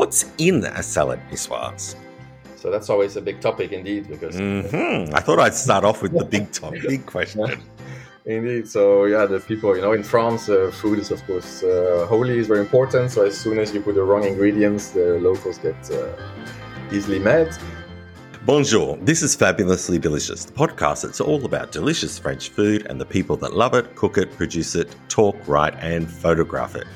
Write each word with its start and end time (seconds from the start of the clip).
What's 0.00 0.24
in 0.38 0.64
a 0.64 0.82
salad 0.82 1.20
niçoise? 1.30 1.94
So 2.56 2.70
that's 2.70 2.88
always 2.88 3.16
a 3.16 3.20
big 3.20 3.38
topic 3.42 3.70
indeed, 3.72 4.08
because 4.08 4.34
mm-hmm. 4.34 5.14
I 5.14 5.20
thought 5.20 5.38
I'd 5.38 5.52
start 5.52 5.84
off 5.84 6.00
with 6.00 6.16
the 6.16 6.24
big 6.24 6.50
topic, 6.52 6.88
big 6.88 7.04
question. 7.14 7.44
Indeed. 8.24 8.66
So 8.66 9.04
yeah, 9.04 9.26
the 9.26 9.40
people, 9.40 9.76
you 9.76 9.82
know, 9.82 9.92
in 9.92 10.02
France, 10.02 10.48
uh, 10.48 10.70
food 10.72 11.00
is 11.00 11.10
of 11.10 11.22
course 11.26 11.62
uh, 11.62 12.06
holy 12.08 12.38
is 12.38 12.46
very 12.46 12.60
important. 12.60 13.10
So 13.10 13.26
as 13.26 13.36
soon 13.36 13.58
as 13.58 13.74
you 13.74 13.82
put 13.82 13.94
the 13.94 14.02
wrong 14.02 14.24
ingredients, 14.24 14.88
the 14.92 15.18
locals 15.20 15.58
get 15.58 15.78
uh, 15.90 16.16
easily 16.90 17.18
mad. 17.18 17.54
Bonjour, 18.46 18.96
this 19.02 19.20
is 19.20 19.36
Fabulously 19.36 19.98
Delicious, 19.98 20.46
the 20.46 20.52
podcast 20.52 21.02
that's 21.02 21.20
all 21.20 21.44
about 21.44 21.72
delicious 21.72 22.18
French 22.18 22.48
food 22.48 22.86
and 22.86 22.98
the 22.98 23.04
people 23.04 23.36
that 23.36 23.52
love 23.52 23.74
it, 23.74 23.94
cook 23.96 24.16
it, 24.16 24.34
produce 24.34 24.74
it, 24.74 24.96
talk, 25.10 25.36
write, 25.46 25.74
and 25.74 26.10
photograph 26.10 26.74
it. 26.74 26.86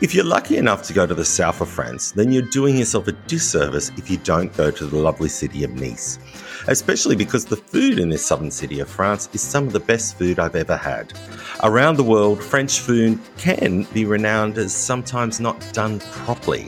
If 0.00 0.14
you're 0.14 0.24
lucky 0.24 0.58
enough 0.58 0.82
to 0.84 0.92
go 0.92 1.06
to 1.06 1.14
the 1.14 1.24
south 1.24 1.60
of 1.60 1.68
France, 1.68 2.12
then 2.12 2.30
you're 2.30 2.42
doing 2.42 2.76
yourself 2.76 3.08
a 3.08 3.12
disservice 3.12 3.90
if 3.96 4.10
you 4.10 4.18
don't 4.18 4.54
go 4.56 4.70
to 4.70 4.86
the 4.86 4.98
lovely 4.98 5.28
city 5.28 5.64
of 5.64 5.72
Nice. 5.72 6.18
Especially 6.66 7.16
because 7.16 7.46
the 7.46 7.56
food 7.56 7.98
in 7.98 8.10
this 8.10 8.24
southern 8.24 8.50
city 8.50 8.80
of 8.80 8.88
France 8.88 9.28
is 9.32 9.40
some 9.40 9.66
of 9.66 9.72
the 9.72 9.80
best 9.80 10.18
food 10.18 10.38
I've 10.38 10.54
ever 10.56 10.76
had. 10.76 11.14
Around 11.62 11.96
the 11.96 12.04
world, 12.04 12.42
French 12.42 12.80
food 12.80 13.18
can 13.38 13.84
be 13.94 14.04
renowned 14.04 14.58
as 14.58 14.74
sometimes 14.74 15.40
not 15.40 15.66
done 15.72 16.00
properly. 16.00 16.64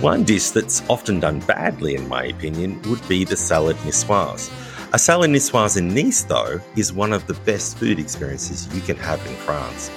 One 0.00 0.22
dish 0.22 0.50
that's 0.50 0.88
often 0.88 1.20
done 1.20 1.40
badly, 1.40 1.96
in 1.96 2.08
my 2.08 2.24
opinion, 2.26 2.80
would 2.82 3.06
be 3.08 3.24
the 3.24 3.36
salad 3.36 3.76
niçoise. 3.78 4.50
A 4.94 4.98
salad 4.98 5.30
niçoise 5.30 5.76
in 5.76 5.92
Nice, 5.92 6.22
though, 6.22 6.60
is 6.76 6.92
one 6.92 7.12
of 7.12 7.26
the 7.26 7.34
best 7.34 7.76
food 7.76 7.98
experiences 7.98 8.72
you 8.74 8.80
can 8.80 8.96
have 8.96 9.24
in 9.26 9.34
France. 9.36 9.90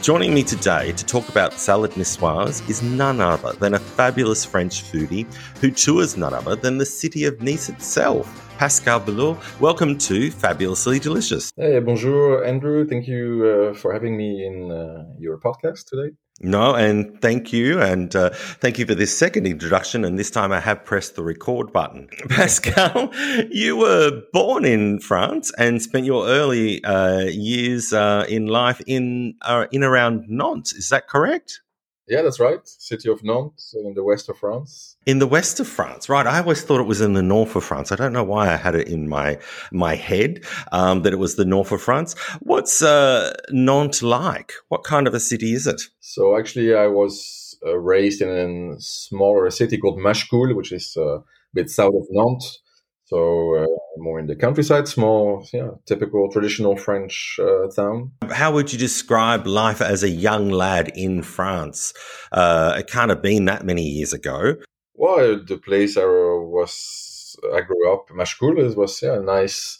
Joining 0.00 0.32
me 0.32 0.44
today 0.44 0.92
to 0.92 1.04
talk 1.04 1.28
about 1.28 1.54
salad 1.54 1.90
niçoise 1.92 2.66
is 2.70 2.82
none 2.82 3.20
other 3.20 3.52
than 3.54 3.74
a 3.74 3.78
fabulous 3.80 4.44
French 4.44 4.84
foodie 4.84 5.26
who 5.60 5.72
tours 5.72 6.16
none 6.16 6.32
other 6.32 6.54
than 6.54 6.78
the 6.78 6.86
city 6.86 7.24
of 7.24 7.42
Nice 7.42 7.68
itself. 7.68 8.26
Pascal 8.58 9.00
Billaud, 9.00 9.36
welcome 9.60 9.98
to 9.98 10.30
Fabulously 10.30 11.00
Delicious. 11.00 11.52
Hey, 11.56 11.80
bonjour, 11.80 12.44
Andrew. 12.44 12.86
Thank 12.86 13.08
you 13.08 13.44
uh, 13.44 13.74
for 13.74 13.92
having 13.92 14.16
me 14.16 14.46
in 14.46 14.70
uh, 14.70 15.04
your 15.18 15.38
podcast 15.38 15.86
today. 15.86 16.14
No, 16.40 16.74
and 16.74 17.20
thank 17.20 17.52
you. 17.52 17.80
And 17.80 18.14
uh, 18.14 18.30
thank 18.30 18.78
you 18.78 18.86
for 18.86 18.94
this 18.94 19.16
second 19.16 19.46
introduction. 19.46 20.04
And 20.04 20.18
this 20.18 20.30
time 20.30 20.52
I 20.52 20.60
have 20.60 20.84
pressed 20.84 21.16
the 21.16 21.22
record 21.24 21.72
button. 21.72 22.08
Pascal, 22.28 23.12
you 23.50 23.76
were 23.76 24.22
born 24.32 24.64
in 24.64 25.00
France 25.00 25.52
and 25.58 25.82
spent 25.82 26.06
your 26.06 26.26
early 26.26 26.82
uh, 26.84 27.24
years 27.24 27.92
uh, 27.92 28.24
in 28.28 28.46
life 28.46 28.80
in, 28.86 29.34
uh, 29.42 29.66
in 29.72 29.82
around 29.82 30.26
Nantes. 30.28 30.72
Is 30.72 30.90
that 30.90 31.08
correct? 31.08 31.60
Yeah, 32.08 32.22
that's 32.22 32.40
right. 32.40 32.66
City 32.66 33.10
of 33.10 33.22
Nantes 33.22 33.74
in 33.74 33.94
the 33.94 34.02
west 34.02 34.28
of 34.28 34.38
France. 34.38 34.96
In 35.04 35.18
the 35.18 35.26
west 35.26 35.60
of 35.60 35.68
France, 35.68 36.08
right? 36.08 36.26
I 36.26 36.38
always 36.38 36.62
thought 36.62 36.80
it 36.80 36.86
was 36.86 37.02
in 37.02 37.12
the 37.12 37.22
north 37.22 37.54
of 37.54 37.64
France. 37.64 37.92
I 37.92 37.96
don't 37.96 38.14
know 38.14 38.24
why 38.24 38.50
I 38.50 38.56
had 38.56 38.74
it 38.74 38.88
in 38.88 39.08
my 39.08 39.38
my 39.70 39.94
head 39.94 40.44
um, 40.72 41.02
that 41.02 41.12
it 41.12 41.18
was 41.18 41.36
the 41.36 41.44
north 41.44 41.70
of 41.70 41.82
France. 41.82 42.18
What's 42.40 42.80
uh, 42.82 43.34
Nantes 43.50 44.02
like? 44.02 44.52
What 44.68 44.84
kind 44.84 45.06
of 45.06 45.14
a 45.14 45.20
city 45.20 45.52
is 45.52 45.66
it? 45.66 45.82
So 46.00 46.38
actually, 46.38 46.74
I 46.74 46.86
was 46.86 47.58
uh, 47.66 47.76
raised 47.78 48.22
in 48.22 48.74
a 48.76 48.80
smaller 48.80 49.50
city 49.50 49.76
called 49.76 49.98
Machecoul, 49.98 50.54
which 50.54 50.72
is 50.72 50.94
uh, 50.96 51.18
a 51.18 51.24
bit 51.52 51.68
south 51.70 51.94
of 51.94 52.06
Nantes. 52.10 52.60
So 53.08 53.54
uh, 53.54 53.66
more 53.96 54.20
in 54.20 54.26
the 54.26 54.36
countryside, 54.36 54.86
small, 54.86 55.46
yeah, 55.50 55.70
typical 55.86 56.30
traditional 56.30 56.76
French 56.76 57.40
uh, 57.42 57.68
town. 57.74 58.12
How 58.30 58.52
would 58.52 58.70
you 58.70 58.78
describe 58.78 59.46
life 59.46 59.80
as 59.80 60.02
a 60.02 60.10
young 60.10 60.50
lad 60.50 60.92
in 60.94 61.22
France? 61.22 61.94
Uh, 62.32 62.74
it 62.76 62.86
can't 62.86 63.08
have 63.08 63.22
been 63.22 63.46
that 63.46 63.64
many 63.64 63.82
years 63.82 64.12
ago. 64.12 64.56
Well, 64.94 65.42
the 65.42 65.56
place 65.56 65.96
I 65.96 66.04
was, 66.04 67.34
I 67.54 67.62
grew 67.62 67.90
up, 67.90 68.08
Machecoul, 68.10 68.76
was 68.76 69.00
yeah, 69.00 69.14
a 69.14 69.22
nice, 69.22 69.78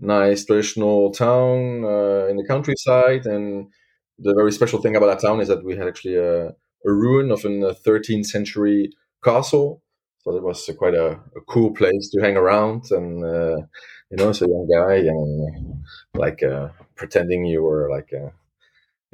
nice 0.00 0.44
traditional 0.44 1.12
town 1.12 1.84
uh, 1.84 2.26
in 2.26 2.38
the 2.38 2.46
countryside, 2.48 3.24
and 3.24 3.68
the 4.18 4.34
very 4.34 4.50
special 4.50 4.82
thing 4.82 4.96
about 4.96 5.06
that 5.06 5.24
town 5.24 5.40
is 5.40 5.46
that 5.46 5.64
we 5.64 5.76
had 5.76 5.86
actually 5.86 6.16
a, 6.16 6.46
a 6.48 6.52
ruin 6.92 7.30
of 7.30 7.44
a 7.44 7.48
13th 7.48 8.26
century 8.26 8.90
castle 9.22 9.83
so 10.24 10.36
it 10.36 10.42
was 10.42 10.70
quite 10.78 10.94
a, 10.94 11.20
a, 11.36 11.40
cool 11.46 11.72
place 11.72 12.08
to 12.10 12.20
hang 12.20 12.36
around, 12.36 12.90
and 12.90 13.22
uh, 13.22 13.56
you 14.10 14.16
know, 14.16 14.30
as 14.30 14.42
a 14.42 14.48
young 14.48 14.66
guy, 14.72 14.96
and 14.96 15.84
like 16.14 16.42
uh, 16.42 16.68
pretending 16.96 17.44
you 17.44 17.62
were 17.62 17.90
like 17.90 18.10
a 18.12 18.32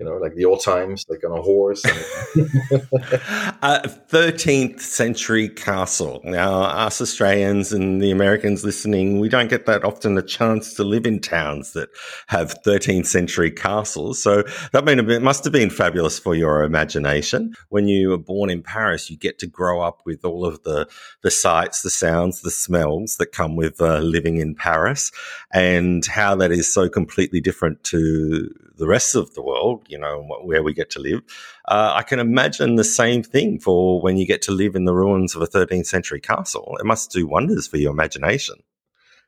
you 0.01 0.07
know, 0.07 0.17
like 0.17 0.35
the 0.35 0.47
old 0.47 0.63
times, 0.63 1.05
like 1.11 1.23
on 1.25 1.39
a 1.39 1.43
horse. 1.43 1.85
A 3.63 3.87
Thirteenth 3.87 4.81
century 4.81 5.51
castle. 5.51 6.23
Now, 6.25 6.63
us 6.63 7.03
Australians 7.03 7.71
and 7.71 8.01
the 8.01 8.11
Americans 8.11 8.65
listening, 8.65 9.21
we 9.21 9.29
don't 9.29 9.51
get 9.51 9.67
that 9.67 9.85
often 9.85 10.17
a 10.17 10.23
chance 10.23 10.73
to 10.75 10.85
live 10.85 11.05
in 11.05 11.21
towns 11.21 11.75
that 11.75 11.91
have 12.29 12.53
thirteenth 12.65 13.07
century 13.09 13.51
castles. 13.51 14.23
So 14.23 14.43
that 14.73 14.87
mean 14.87 15.11
it 15.11 15.23
must 15.23 15.45
have 15.45 15.53
been 15.53 15.69
fabulous 15.69 16.19
for 16.19 16.35
your 16.35 16.65
imagination. 16.65 17.55
When 17.69 17.87
you 17.87 18.09
were 18.09 18.19
born 18.19 18.49
in 18.49 18.63
Paris, 18.63 19.11
you 19.11 19.19
get 19.19 19.39
to 19.41 19.47
grow 19.47 19.83
up 19.83 20.01
with 20.07 20.25
all 20.25 20.47
of 20.47 20.63
the 20.63 20.89
the 21.23 21.31
sights, 21.31 21.83
the 21.83 21.91
sounds, 21.91 22.41
the 22.41 22.51
smells 22.51 23.19
that 23.19 23.33
come 23.33 23.55
with 23.55 23.83
uh, 23.83 23.99
living 23.99 24.39
in 24.39 24.55
Paris, 24.55 25.13
and 25.53 26.07
how 26.07 26.35
that 26.37 26.51
is 26.51 26.73
so 26.73 26.89
completely 26.89 27.43
different 27.43 27.85
to 27.85 28.49
the 28.81 28.87
rest 28.87 29.15
of 29.15 29.35
the 29.35 29.43
world 29.43 29.87
you 29.91 29.99
know, 29.99 30.27
where 30.45 30.63
we 30.63 30.73
get 30.73 30.91
to 30.91 31.01
live. 31.01 31.23
Uh, 31.69 31.93
I 31.95 32.03
can 32.03 32.19
imagine 32.19 32.77
the 32.77 32.85
same 32.85 33.23
thing 33.23 33.59
for 33.59 34.01
when 34.01 34.17
you 34.17 34.27
get 34.27 34.43
to 34.43 34.53
live 34.53 34.75
in 34.75 34.85
the 34.85 34.95
ruins 34.95 35.35
of 35.35 35.43
a 35.43 35.47
13th 35.47 35.87
century 35.87 36.21
castle. 36.21 36.77
It 36.79 36.87
must 36.87 37.11
do 37.11 37.27
wonders 37.27 37.67
for 37.67 37.77
your 37.77 37.93
imagination. 37.93 38.57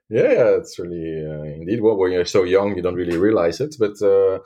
Yeah, 0.08 0.56
it's 0.58 0.78
really 0.78 1.24
uh, 1.26 1.42
indeed. 1.42 1.80
Well, 1.80 1.96
when 1.96 2.12
you're 2.12 2.24
so 2.24 2.44
young, 2.44 2.76
you 2.76 2.82
don't 2.82 2.94
really 2.94 3.16
realize 3.16 3.60
it. 3.60 3.76
But 3.78 4.00
uh, 4.02 4.40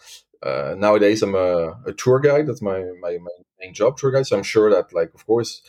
uh, 0.47 0.75
nowadays, 0.77 1.23
I'm 1.23 1.35
a, 1.35 1.81
a, 1.87 1.93
tour 1.93 2.21
guide. 2.21 2.47
That's 2.47 2.63
my, 2.63 2.79
my, 3.01 3.19
my 3.19 3.31
main 3.61 3.75
job, 3.75 3.97
tour 3.97 4.13
guide. 4.13 4.27
So 4.27 4.37
I'm 4.37 4.45
sure 4.45 4.71
that, 4.71 4.93
like, 4.93 5.13
of 5.15 5.27
course, 5.27 5.63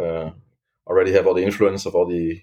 uh, 0.00 0.30
already 0.86 1.12
have 1.12 1.26
all 1.26 1.34
the 1.34 1.44
influence 1.44 1.86
of 1.86 1.94
all 1.94 2.06
the 2.06 2.42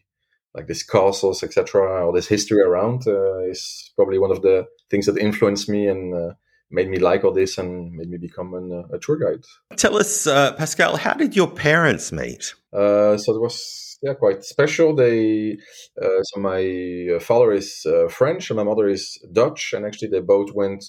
like 0.53 0.68
these 0.68 0.84
castles, 0.84 1.44
etc. 1.44 2.06
All 2.06 2.12
this 2.12 2.28
history 2.28 2.62
around 2.62 3.08
uh, 3.08 3.40
is 3.44 3.91
probably 3.96 4.18
one 4.18 4.31
of 4.31 4.41
the 4.41 4.68
things 4.90 5.06
that 5.06 5.18
influenced 5.18 5.70
me 5.70 5.88
and 5.88 6.14
uh, 6.14 6.34
made 6.72 6.90
me 6.90 7.00
like 7.00 7.24
all 7.24 7.34
this 7.34 7.57
and 7.57 7.91
made 7.94 8.09
me 8.09 8.18
become 8.18 8.53
an, 8.53 8.72
uh, 8.72 8.96
a 8.96 9.00
tour 9.00 9.18
guide. 9.18 9.44
Tell 9.75 9.97
us, 9.97 10.28
uh, 10.28 10.53
Pascal, 10.53 10.97
how 10.97 11.13
did 11.13 11.35
your 11.35 11.50
parents 11.50 12.12
meet? 12.12 12.53
Uh, 12.72 13.18
so 13.18 13.35
it 13.35 13.41
was 13.41 13.97
yeah 14.02 14.13
quite 14.13 14.44
special. 14.44 14.96
They 14.96 15.58
uh, 16.02 16.24
so 16.24 16.40
my 16.40 17.16
uh, 17.16 17.19
father 17.19 17.52
is 17.52 17.85
uh, 17.85 18.08
French 18.08 18.50
and 18.50 18.58
my 18.58 18.63
mother 18.63 18.88
is 18.88 19.19
Dutch, 19.31 19.74
and 19.74 19.85
actually 19.85 20.09
they 20.09 20.22
both 20.22 20.53
went 20.53 20.85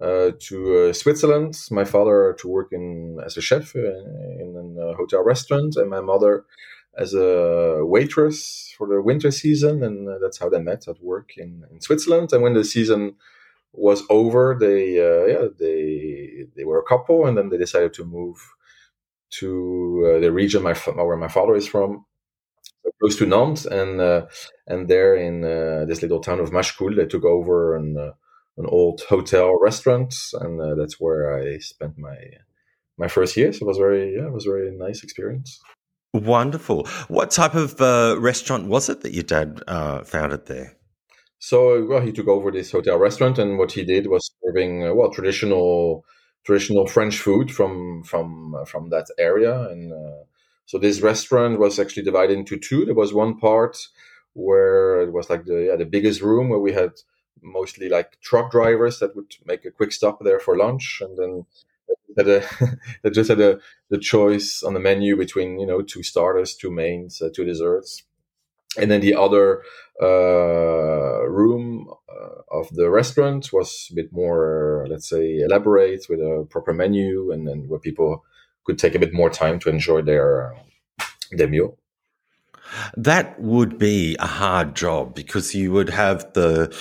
to 0.00 0.94
Switzerland. 0.94 1.54
My 1.70 1.84
father 1.84 2.34
to 2.40 2.48
work 2.48 2.68
in 2.72 3.18
as 3.24 3.36
a 3.36 3.42
chef 3.42 3.74
in, 3.74 4.56
in 4.56 4.76
a 4.80 4.94
hotel 4.94 5.22
restaurant, 5.22 5.76
and 5.76 5.90
my 5.90 6.00
mother 6.00 6.46
as 6.96 7.14
a 7.14 7.84
waitress 7.84 8.74
for 8.76 8.88
the 8.88 9.00
winter 9.00 9.30
season, 9.30 9.82
and 9.82 10.08
that's 10.22 10.38
how 10.38 10.48
they 10.48 10.58
met 10.58 10.88
at 10.88 11.02
work 11.02 11.32
in, 11.36 11.64
in 11.70 11.80
Switzerland. 11.82 12.32
And 12.32 12.42
when 12.42 12.54
the 12.54 12.64
season 12.64 13.14
was 13.72 14.02
over, 14.10 14.56
they 14.58 14.98
uh, 14.98 15.26
yeah 15.26 15.48
they 15.58 16.46
they 16.56 16.64
were 16.64 16.78
a 16.78 16.84
couple, 16.84 17.26
and 17.26 17.36
then 17.36 17.48
they 17.48 17.58
decided 17.58 17.92
to 17.94 18.04
move 18.04 18.36
to 19.30 20.14
uh, 20.16 20.20
the 20.20 20.32
region 20.32 20.62
my 20.62 20.74
where 20.74 21.16
my 21.16 21.28
father 21.28 21.54
is 21.54 21.68
from, 21.68 22.04
close 23.00 23.16
to 23.16 23.26
Nantes, 23.26 23.66
and 23.66 24.00
uh, 24.00 24.26
and 24.66 24.88
there 24.88 25.14
in 25.14 25.44
uh, 25.44 25.84
this 25.86 26.02
little 26.02 26.20
town 26.20 26.40
of 26.40 26.50
Machecoul, 26.50 26.96
they 26.96 27.06
took 27.06 27.24
over 27.24 27.76
an 27.76 27.96
uh, 27.96 28.12
an 28.56 28.66
old 28.66 29.02
hotel 29.08 29.58
restaurant, 29.60 30.14
and 30.34 30.60
uh, 30.60 30.74
that's 30.74 31.00
where 31.00 31.38
I 31.38 31.58
spent 31.58 31.96
my 31.98 32.16
my 32.98 33.08
first 33.08 33.36
years. 33.36 33.60
It 33.60 33.66
was 33.66 33.78
very 33.78 34.16
yeah, 34.16 34.26
it 34.26 34.32
was 34.32 34.46
a 34.46 34.50
very 34.50 34.70
nice 34.76 35.02
experience. 35.02 35.60
Wonderful. 36.12 36.88
What 37.06 37.30
type 37.30 37.54
of 37.54 37.78
restaurant 38.20 38.66
was 38.66 38.88
it 38.88 39.02
that 39.02 39.14
your 39.14 39.22
dad 39.22 39.62
founded 40.06 40.46
there? 40.46 40.79
So 41.40 41.86
well, 41.86 42.02
he 42.02 42.12
took 42.12 42.28
over 42.28 42.50
this 42.50 42.70
hotel 42.70 42.98
restaurant, 42.98 43.38
and 43.38 43.58
what 43.58 43.72
he 43.72 43.82
did 43.82 44.06
was 44.06 44.30
serving 44.44 44.86
uh, 44.86 44.94
well 44.94 45.10
traditional 45.10 46.04
traditional 46.44 46.86
French 46.86 47.18
food 47.18 47.50
from 47.50 48.04
from 48.04 48.54
uh, 48.54 48.66
from 48.66 48.90
that 48.90 49.06
area. 49.18 49.68
And 49.70 49.92
uh, 49.92 50.24
so 50.66 50.78
this 50.78 51.00
restaurant 51.00 51.58
was 51.58 51.78
actually 51.78 52.02
divided 52.02 52.38
into 52.38 52.58
two. 52.58 52.84
There 52.84 52.94
was 52.94 53.14
one 53.14 53.38
part 53.38 53.78
where 54.34 55.00
it 55.00 55.12
was 55.14 55.30
like 55.30 55.46
the 55.46 55.68
yeah, 55.68 55.76
the 55.76 55.86
biggest 55.86 56.20
room 56.20 56.50
where 56.50 56.60
we 56.60 56.74
had 56.74 56.92
mostly 57.42 57.88
like 57.88 58.20
truck 58.20 58.50
drivers 58.50 58.98
that 58.98 59.16
would 59.16 59.34
make 59.46 59.64
a 59.64 59.70
quick 59.70 59.92
stop 59.92 60.18
there 60.22 60.40
for 60.40 60.58
lunch, 60.58 61.00
and 61.00 61.16
then 61.18 61.46
they, 62.16 62.36
a, 62.36 62.44
they 63.02 63.10
just 63.10 63.30
had 63.30 63.40
a, 63.40 63.58
the 63.88 63.98
choice 63.98 64.62
on 64.62 64.74
the 64.74 64.80
menu 64.80 65.16
between 65.16 65.58
you 65.58 65.66
know 65.66 65.80
two 65.80 66.02
starters, 66.02 66.54
two 66.54 66.70
mains, 66.70 67.22
uh, 67.22 67.30
two 67.34 67.46
desserts 67.46 68.02
and 68.78 68.90
then 68.90 69.00
the 69.00 69.14
other 69.14 69.62
uh, 70.00 71.26
room 71.28 71.92
uh, 72.08 72.58
of 72.58 72.68
the 72.72 72.90
restaurant 72.90 73.52
was 73.52 73.88
a 73.90 73.94
bit 73.94 74.12
more, 74.12 74.86
let's 74.88 75.08
say, 75.08 75.38
elaborate 75.38 76.06
with 76.08 76.20
a 76.20 76.46
proper 76.50 76.72
menu, 76.72 77.30
and 77.32 77.46
then 77.46 77.68
where 77.68 77.80
people 77.80 78.24
could 78.64 78.78
take 78.78 78.94
a 78.94 78.98
bit 78.98 79.12
more 79.12 79.30
time 79.30 79.58
to 79.60 79.68
enjoy 79.68 80.02
their 80.02 80.54
their 81.32 81.48
meal. 81.48 81.76
That 82.96 83.40
would 83.40 83.78
be 83.78 84.16
a 84.18 84.26
hard 84.26 84.76
job 84.76 85.14
because 85.14 85.54
you 85.54 85.72
would 85.72 85.88
have 85.90 86.32
the 86.34 86.74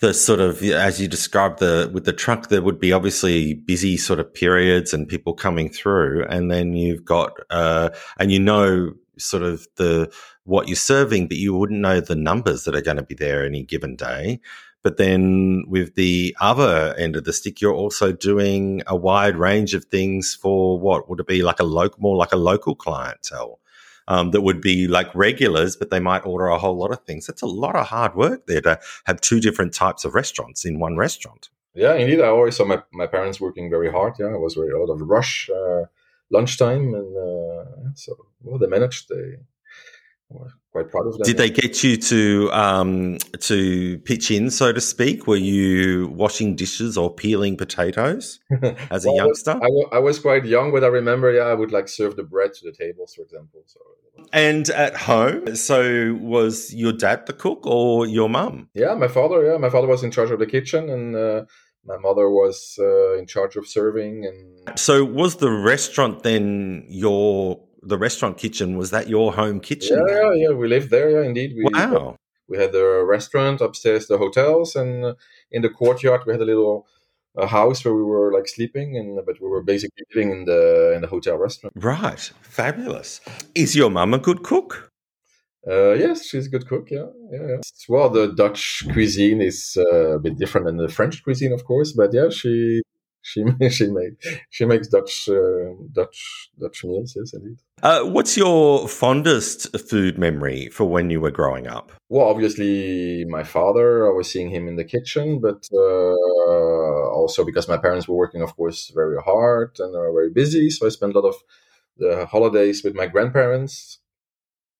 the 0.00 0.14
sort 0.14 0.40
of 0.40 0.62
as 0.62 1.00
you 1.00 1.08
described 1.08 1.58
the 1.58 1.90
with 1.92 2.04
the 2.04 2.12
truck 2.12 2.48
there 2.48 2.62
would 2.62 2.80
be 2.80 2.92
obviously 2.92 3.54
busy 3.54 3.96
sort 3.96 4.18
of 4.18 4.32
periods 4.32 4.94
and 4.94 5.06
people 5.06 5.34
coming 5.34 5.68
through 5.68 6.24
and 6.30 6.50
then 6.50 6.72
you've 6.72 7.04
got 7.04 7.32
uh, 7.50 7.90
and 8.18 8.32
you 8.32 8.40
know 8.40 8.92
sort 9.18 9.42
of 9.42 9.66
the 9.76 10.10
what 10.50 10.68
you're 10.68 10.76
serving 10.76 11.28
but 11.28 11.36
you 11.36 11.54
wouldn't 11.54 11.80
know 11.80 12.00
the 12.00 12.16
numbers 12.16 12.64
that 12.64 12.74
are 12.74 12.82
going 12.82 12.96
to 12.96 13.02
be 13.02 13.14
there 13.14 13.44
any 13.44 13.62
given 13.62 13.96
day 13.96 14.40
but 14.82 14.96
then 14.96 15.64
with 15.68 15.94
the 15.94 16.34
other 16.40 16.94
end 16.98 17.16
of 17.16 17.24
the 17.24 17.32
stick 17.32 17.60
you're 17.60 17.74
also 17.74 18.12
doing 18.12 18.82
a 18.86 18.96
wide 18.96 19.36
range 19.36 19.74
of 19.74 19.84
things 19.86 20.36
for 20.40 20.78
what 20.78 21.08
would 21.08 21.20
it 21.20 21.26
be 21.26 21.42
like 21.42 21.60
a 21.60 21.64
local 21.64 22.00
more 22.00 22.16
like 22.16 22.32
a 22.32 22.36
local 22.36 22.74
clientele 22.74 23.60
um, 24.08 24.32
that 24.32 24.40
would 24.40 24.60
be 24.60 24.88
like 24.88 25.14
regulars, 25.14 25.76
but 25.76 25.90
they 25.90 26.00
might 26.00 26.26
order 26.26 26.48
a 26.48 26.58
whole 26.58 26.76
lot 26.76 26.90
of 26.90 27.04
things. 27.04 27.28
That's 27.28 27.42
a 27.42 27.46
lot 27.46 27.76
of 27.76 27.86
hard 27.86 28.16
work 28.16 28.46
there 28.46 28.60
to 28.62 28.80
have 29.04 29.20
two 29.20 29.38
different 29.38 29.72
types 29.72 30.04
of 30.04 30.16
restaurants 30.16 30.64
in 30.64 30.80
one 30.80 30.96
restaurant. 30.96 31.48
Yeah, 31.74 31.94
indeed. 31.94 32.20
I 32.20 32.26
always 32.26 32.56
saw 32.56 32.64
my, 32.64 32.82
my 32.92 33.06
parents 33.06 33.40
working 33.40 33.70
very 33.70 33.88
hard. 33.88 34.14
Yeah, 34.18 34.34
it 34.34 34.40
was 34.40 34.54
very 34.54 34.72
a 34.72 34.78
lot 34.78 34.92
of 34.92 35.00
rush, 35.02 35.48
uh, 35.48 35.84
lunchtime, 36.28 36.92
and 36.92 37.16
uh, 37.16 37.64
so 37.94 38.16
well 38.42 38.58
they 38.58 38.66
managed. 38.66 39.08
They 39.08 39.36
quite 40.72 40.90
proud 40.90 41.06
of 41.06 41.12
them. 41.14 41.22
Did 41.22 41.36
they 41.36 41.50
get 41.50 41.82
you 41.82 41.96
to 41.96 42.50
um, 42.52 43.18
to 43.40 43.98
pitch 44.00 44.30
in, 44.30 44.50
so 44.50 44.72
to 44.72 44.80
speak? 44.80 45.26
Were 45.26 45.36
you 45.36 46.08
washing 46.08 46.56
dishes 46.56 46.96
or 46.96 47.12
peeling 47.12 47.56
potatoes 47.56 48.40
as 48.90 49.04
well, 49.04 49.14
a 49.14 49.16
youngster? 49.16 49.52
I 49.52 49.66
was, 49.66 49.88
I 49.92 49.98
was 49.98 50.18
quite 50.18 50.44
young, 50.44 50.72
but 50.72 50.84
I 50.84 50.88
remember, 50.88 51.32
yeah, 51.32 51.42
I 51.42 51.54
would 51.54 51.72
like 51.72 51.88
serve 51.88 52.16
the 52.16 52.22
bread 52.22 52.52
to 52.54 52.70
the 52.70 52.72
tables, 52.72 53.14
for 53.14 53.22
example. 53.22 53.62
So. 53.66 53.80
And 54.32 54.68
at 54.70 54.96
home, 54.96 55.56
so 55.56 56.14
was 56.20 56.72
your 56.74 56.92
dad 56.92 57.26
the 57.26 57.32
cook 57.32 57.66
or 57.66 58.06
your 58.06 58.28
mum? 58.28 58.68
Yeah, 58.74 58.94
my 58.94 59.08
father. 59.08 59.44
Yeah, 59.44 59.58
my 59.58 59.70
father 59.70 59.86
was 59.86 60.04
in 60.04 60.10
charge 60.10 60.30
of 60.30 60.38
the 60.38 60.46
kitchen, 60.46 60.90
and 60.90 61.16
uh, 61.16 61.44
my 61.84 61.96
mother 61.96 62.28
was 62.30 62.76
uh, 62.78 63.16
in 63.18 63.26
charge 63.26 63.56
of 63.56 63.66
serving. 63.66 64.26
And 64.26 64.78
so, 64.78 65.04
was 65.04 65.36
the 65.36 65.50
restaurant 65.50 66.22
then 66.22 66.84
your 66.88 67.60
the 67.82 67.98
restaurant 67.98 68.36
kitchen 68.36 68.76
was 68.76 68.90
that 68.90 69.08
your 69.08 69.32
home 69.32 69.60
kitchen? 69.60 70.04
Yeah, 70.06 70.14
yeah, 70.14 70.32
yeah. 70.34 70.50
We 70.50 70.68
lived 70.68 70.90
there. 70.90 71.10
Yeah, 71.10 71.26
indeed. 71.26 71.54
We, 71.56 71.64
wow. 71.72 72.16
We 72.48 72.58
had 72.58 72.72
the 72.72 73.04
restaurant 73.04 73.60
upstairs, 73.60 74.08
the 74.08 74.18
hotels, 74.18 74.74
and 74.74 75.04
uh, 75.04 75.14
in 75.52 75.62
the 75.62 75.70
courtyard 75.70 76.22
we 76.26 76.32
had 76.32 76.42
a 76.42 76.44
little 76.44 76.86
a 77.36 77.46
house 77.46 77.84
where 77.84 77.94
we 77.94 78.02
were 78.02 78.32
like 78.32 78.48
sleeping, 78.48 78.96
and 78.96 79.24
but 79.24 79.40
we 79.40 79.48
were 79.48 79.62
basically 79.62 80.04
living 80.12 80.32
in 80.32 80.44
the 80.46 80.92
in 80.94 81.00
the 81.00 81.06
hotel 81.06 81.36
restaurant. 81.36 81.72
Right, 81.76 82.32
fabulous. 82.42 83.20
Is 83.54 83.76
your 83.76 83.90
mum 83.90 84.14
a 84.14 84.18
good 84.18 84.42
cook? 84.42 84.90
Uh, 85.66 85.92
yes, 85.92 86.26
she's 86.26 86.46
a 86.46 86.50
good 86.50 86.66
cook. 86.66 86.90
Yeah, 86.90 87.06
yeah, 87.30 87.46
yeah. 87.48 87.56
Well, 87.88 88.08
the 88.08 88.32
Dutch 88.32 88.82
cuisine 88.92 89.40
is 89.40 89.76
uh, 89.78 90.16
a 90.16 90.18
bit 90.18 90.38
different 90.38 90.66
than 90.66 90.78
the 90.78 90.88
French 90.88 91.22
cuisine, 91.22 91.52
of 91.52 91.64
course, 91.64 91.92
but 91.92 92.12
yeah, 92.12 92.30
she 92.30 92.82
she 93.22 93.44
she 93.70 93.86
made 93.88 94.16
she 94.50 94.64
makes 94.64 94.88
Dutch 94.88 95.28
uh, 95.28 95.74
Dutch 95.92 96.50
Dutch 96.58 96.84
meals. 96.84 97.14
Yes, 97.16 97.32
indeed. 97.34 97.58
Uh, 97.82 98.02
what's 98.04 98.36
your 98.36 98.86
fondest 98.88 99.76
food 99.88 100.18
memory 100.18 100.68
for 100.68 100.84
when 100.84 101.10
you 101.10 101.20
were 101.20 101.30
growing 101.30 101.66
up? 101.66 101.92
Well, 102.08 102.26
obviously 102.26 103.24
my 103.26 103.44
father. 103.44 104.06
I 104.06 104.12
was 104.12 104.30
seeing 104.30 104.50
him 104.50 104.68
in 104.68 104.76
the 104.76 104.84
kitchen, 104.84 105.40
but 105.40 105.68
uh, 105.72 107.10
also 107.10 107.44
because 107.44 107.68
my 107.68 107.78
parents 107.78 108.06
were 108.08 108.16
working, 108.16 108.42
of 108.42 108.54
course, 108.56 108.90
very 108.94 109.20
hard 109.22 109.76
and 109.78 109.94
are 109.96 110.12
very 110.12 110.30
busy. 110.30 110.70
So 110.70 110.86
I 110.86 110.90
spent 110.90 111.14
a 111.14 111.20
lot 111.20 111.28
of 111.28 111.36
the 111.96 112.26
holidays 112.26 112.82
with 112.84 112.94
my 112.94 113.06
grandparents. 113.06 113.98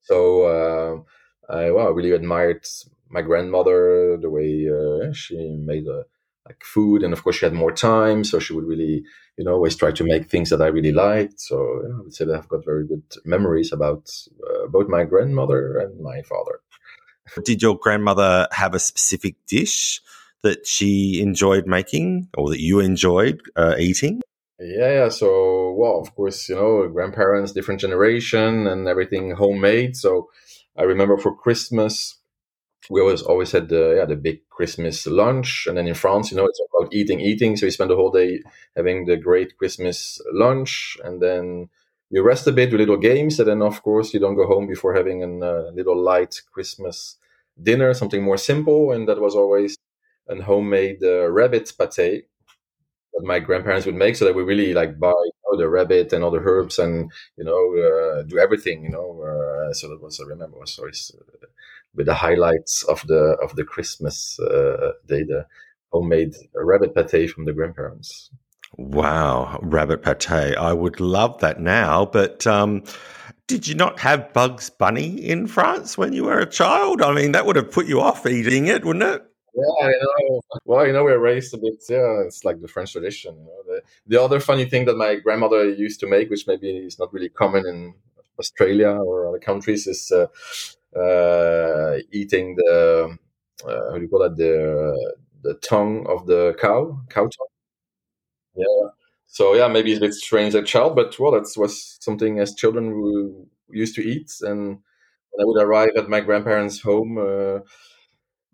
So 0.02 0.42
uh, 0.44 1.52
I 1.52 1.70
well, 1.70 1.88
I 1.88 1.90
really 1.90 2.12
admired 2.12 2.66
my 3.08 3.22
grandmother 3.22 4.16
the 4.20 4.30
way 4.30 4.68
uh, 4.68 5.12
she 5.12 5.56
made 5.58 5.86
a 5.86 6.04
like 6.46 6.62
food 6.64 7.02
and 7.02 7.12
of 7.12 7.22
course 7.22 7.36
she 7.36 7.46
had 7.46 7.52
more 7.52 7.72
time 7.72 8.24
so 8.24 8.38
she 8.38 8.52
would 8.52 8.64
really 8.64 9.04
you 9.36 9.44
know 9.44 9.52
always 9.52 9.76
try 9.76 9.90
to 9.90 10.04
make 10.04 10.28
things 10.28 10.50
that 10.50 10.62
i 10.62 10.66
really 10.66 10.92
liked. 10.92 11.40
So 11.40 11.82
yeah, 11.82 11.94
i 11.94 12.00
would 12.00 12.14
say 12.14 12.24
that 12.24 12.36
i've 12.36 12.48
got 12.48 12.64
very 12.64 12.86
good 12.86 13.02
memories 13.24 13.72
about 13.72 14.10
uh, 14.48 14.66
both 14.68 14.88
my 14.88 15.04
grandmother 15.04 15.78
and 15.78 16.00
my 16.00 16.22
father. 16.22 16.60
Did 17.44 17.62
your 17.62 17.78
grandmother 17.78 18.48
have 18.50 18.74
a 18.74 18.80
specific 18.80 19.36
dish 19.46 20.00
that 20.42 20.66
she 20.66 21.20
enjoyed 21.20 21.66
making 21.66 22.28
or 22.36 22.48
that 22.50 22.60
you 22.60 22.80
enjoyed 22.80 23.40
uh, 23.54 23.76
eating? 23.78 24.20
Yeah, 24.58 24.92
yeah 24.92 25.08
so 25.08 25.72
well 25.72 26.00
of 26.00 26.14
course 26.14 26.48
you 26.48 26.54
know 26.54 26.88
grandparents 26.88 27.52
different 27.52 27.80
generation 27.80 28.66
and 28.66 28.88
everything 28.88 29.32
homemade. 29.32 29.96
So 29.96 30.30
i 30.76 30.82
remember 30.82 31.16
for 31.18 31.34
christmas 31.34 32.16
we 32.88 33.00
always 33.00 33.22
always 33.22 33.52
had 33.52 33.68
the 33.68 33.94
yeah 33.98 34.06
the 34.06 34.16
big 34.16 34.48
Christmas 34.48 35.06
lunch, 35.06 35.66
and 35.66 35.76
then 35.76 35.86
in 35.86 35.94
France, 35.94 36.30
you 36.30 36.36
know, 36.36 36.46
it's 36.46 36.60
about 36.72 36.92
eating, 36.92 37.20
eating. 37.20 37.56
So 37.56 37.66
you 37.66 37.72
spend 37.72 37.90
the 37.90 37.96
whole 37.96 38.10
day 38.10 38.42
having 38.76 39.04
the 39.06 39.16
great 39.16 39.56
Christmas 39.58 40.20
lunch, 40.32 40.96
and 41.04 41.20
then 41.20 41.68
you 42.10 42.22
rest 42.22 42.46
a 42.46 42.52
bit 42.52 42.72
with 42.72 42.80
little 42.80 42.96
games, 42.96 43.38
and 43.38 43.48
then 43.48 43.62
of 43.62 43.82
course 43.82 44.14
you 44.14 44.20
don't 44.20 44.36
go 44.36 44.46
home 44.46 44.66
before 44.66 44.94
having 44.94 45.22
a 45.22 45.46
uh, 45.46 45.70
little 45.74 45.96
light 45.96 46.40
Christmas 46.52 47.16
dinner, 47.62 47.92
something 47.94 48.22
more 48.22 48.38
simple, 48.38 48.92
and 48.92 49.08
that 49.08 49.20
was 49.20 49.34
always 49.36 49.76
a 50.28 50.42
homemade 50.42 51.02
uh, 51.02 51.30
rabbit 51.30 51.72
pate 51.78 52.26
that 53.12 53.24
my 53.24 53.40
grandparents 53.40 53.86
would 53.86 53.94
make, 53.94 54.16
so 54.16 54.24
that 54.24 54.34
we 54.34 54.42
really 54.42 54.72
like 54.74 54.98
buy 54.98 55.12
know, 55.52 55.58
the 55.58 55.68
rabbit 55.68 56.12
and 56.12 56.24
all 56.24 56.30
the 56.30 56.38
herbs, 56.38 56.78
and 56.78 57.10
you 57.36 57.44
know, 57.44 57.76
uh, 57.76 58.22
do 58.22 58.38
everything, 58.38 58.84
you 58.84 58.90
know. 58.90 59.22
Uh, 59.22 59.72
so 59.72 59.88
that 59.88 60.02
was 60.02 60.20
I 60.20 60.24
remember 60.28 60.58
was 60.58 60.78
always 60.78 61.12
uh, 61.18 61.46
with 61.94 62.06
the 62.06 62.14
highlights 62.14 62.84
of 62.84 63.06
the 63.06 63.36
of 63.42 63.56
the 63.56 63.64
Christmas 63.64 64.38
day, 65.06 65.22
the 65.22 65.46
homemade 65.92 66.34
rabbit 66.54 66.94
pate 66.94 67.30
from 67.30 67.44
the 67.44 67.52
grandparents. 67.52 68.30
Wow, 68.76 69.58
rabbit 69.62 70.02
pate! 70.02 70.56
I 70.56 70.72
would 70.72 71.00
love 71.00 71.40
that 71.40 71.60
now, 71.60 72.06
but. 72.06 72.46
Um, 72.46 72.84
did 73.46 73.66
you 73.66 73.74
not 73.74 73.98
have 73.98 74.32
Bugs 74.32 74.70
Bunny 74.70 75.08
in 75.28 75.48
France 75.48 75.98
when 75.98 76.12
you 76.12 76.22
were 76.22 76.38
a 76.38 76.46
child? 76.46 77.02
I 77.02 77.12
mean, 77.12 77.32
that 77.32 77.46
would 77.46 77.56
have 77.56 77.72
put 77.72 77.86
you 77.86 78.00
off 78.00 78.24
eating 78.24 78.68
it, 78.68 78.84
wouldn't 78.84 79.02
it? 79.02 79.29
Yeah, 79.54 79.86
I 79.86 79.90
know. 79.90 80.40
Well, 80.64 80.86
you 80.86 80.92
know, 80.92 81.04
we're 81.04 81.18
raised 81.18 81.54
a 81.54 81.58
bit. 81.58 81.82
Yeah, 81.88 82.22
it's 82.24 82.44
like 82.44 82.60
the 82.60 82.68
French 82.68 82.92
tradition. 82.92 83.34
You 83.36 83.44
know? 83.44 83.62
the, 83.66 83.82
the 84.06 84.22
other 84.22 84.40
funny 84.40 84.64
thing 84.64 84.84
that 84.86 84.96
my 84.96 85.16
grandmother 85.16 85.68
used 85.68 86.00
to 86.00 86.06
make, 86.06 86.30
which 86.30 86.46
maybe 86.46 86.70
is 86.70 86.98
not 86.98 87.12
really 87.12 87.28
common 87.28 87.66
in 87.66 87.94
Australia 88.38 88.90
or 88.90 89.28
other 89.28 89.38
countries, 89.40 89.86
is 89.86 90.12
uh, 90.12 90.26
uh, 90.98 91.98
eating 92.12 92.56
the 92.56 93.16
uh, 93.66 93.90
how 93.90 93.96
do 93.96 94.02
you 94.02 94.08
call 94.08 94.20
that 94.20 94.36
the 94.36 95.14
the 95.42 95.54
tongue 95.54 96.06
of 96.08 96.26
the 96.26 96.54
cow 96.60 97.00
cow 97.08 97.22
tongue. 97.22 97.48
Yeah. 98.54 98.88
So 99.26 99.54
yeah, 99.54 99.68
maybe 99.68 99.92
it's 99.92 99.98
a 99.98 100.06
bit 100.06 100.14
strange 100.14 100.54
as 100.54 100.62
a 100.62 100.64
child, 100.64 100.96
but 100.96 101.18
well, 101.18 101.32
that 101.32 101.46
was 101.56 101.98
something 102.00 102.38
as 102.40 102.54
children 102.54 103.00
we 103.70 103.78
used 103.80 103.94
to 103.96 104.02
eat. 104.02 104.32
And 104.42 104.78
when 105.30 105.42
I 105.42 105.46
would 105.46 105.62
arrive 105.62 105.90
at 105.96 106.08
my 106.08 106.20
grandparents' 106.20 106.80
home 106.80 107.18
uh, 107.18 107.60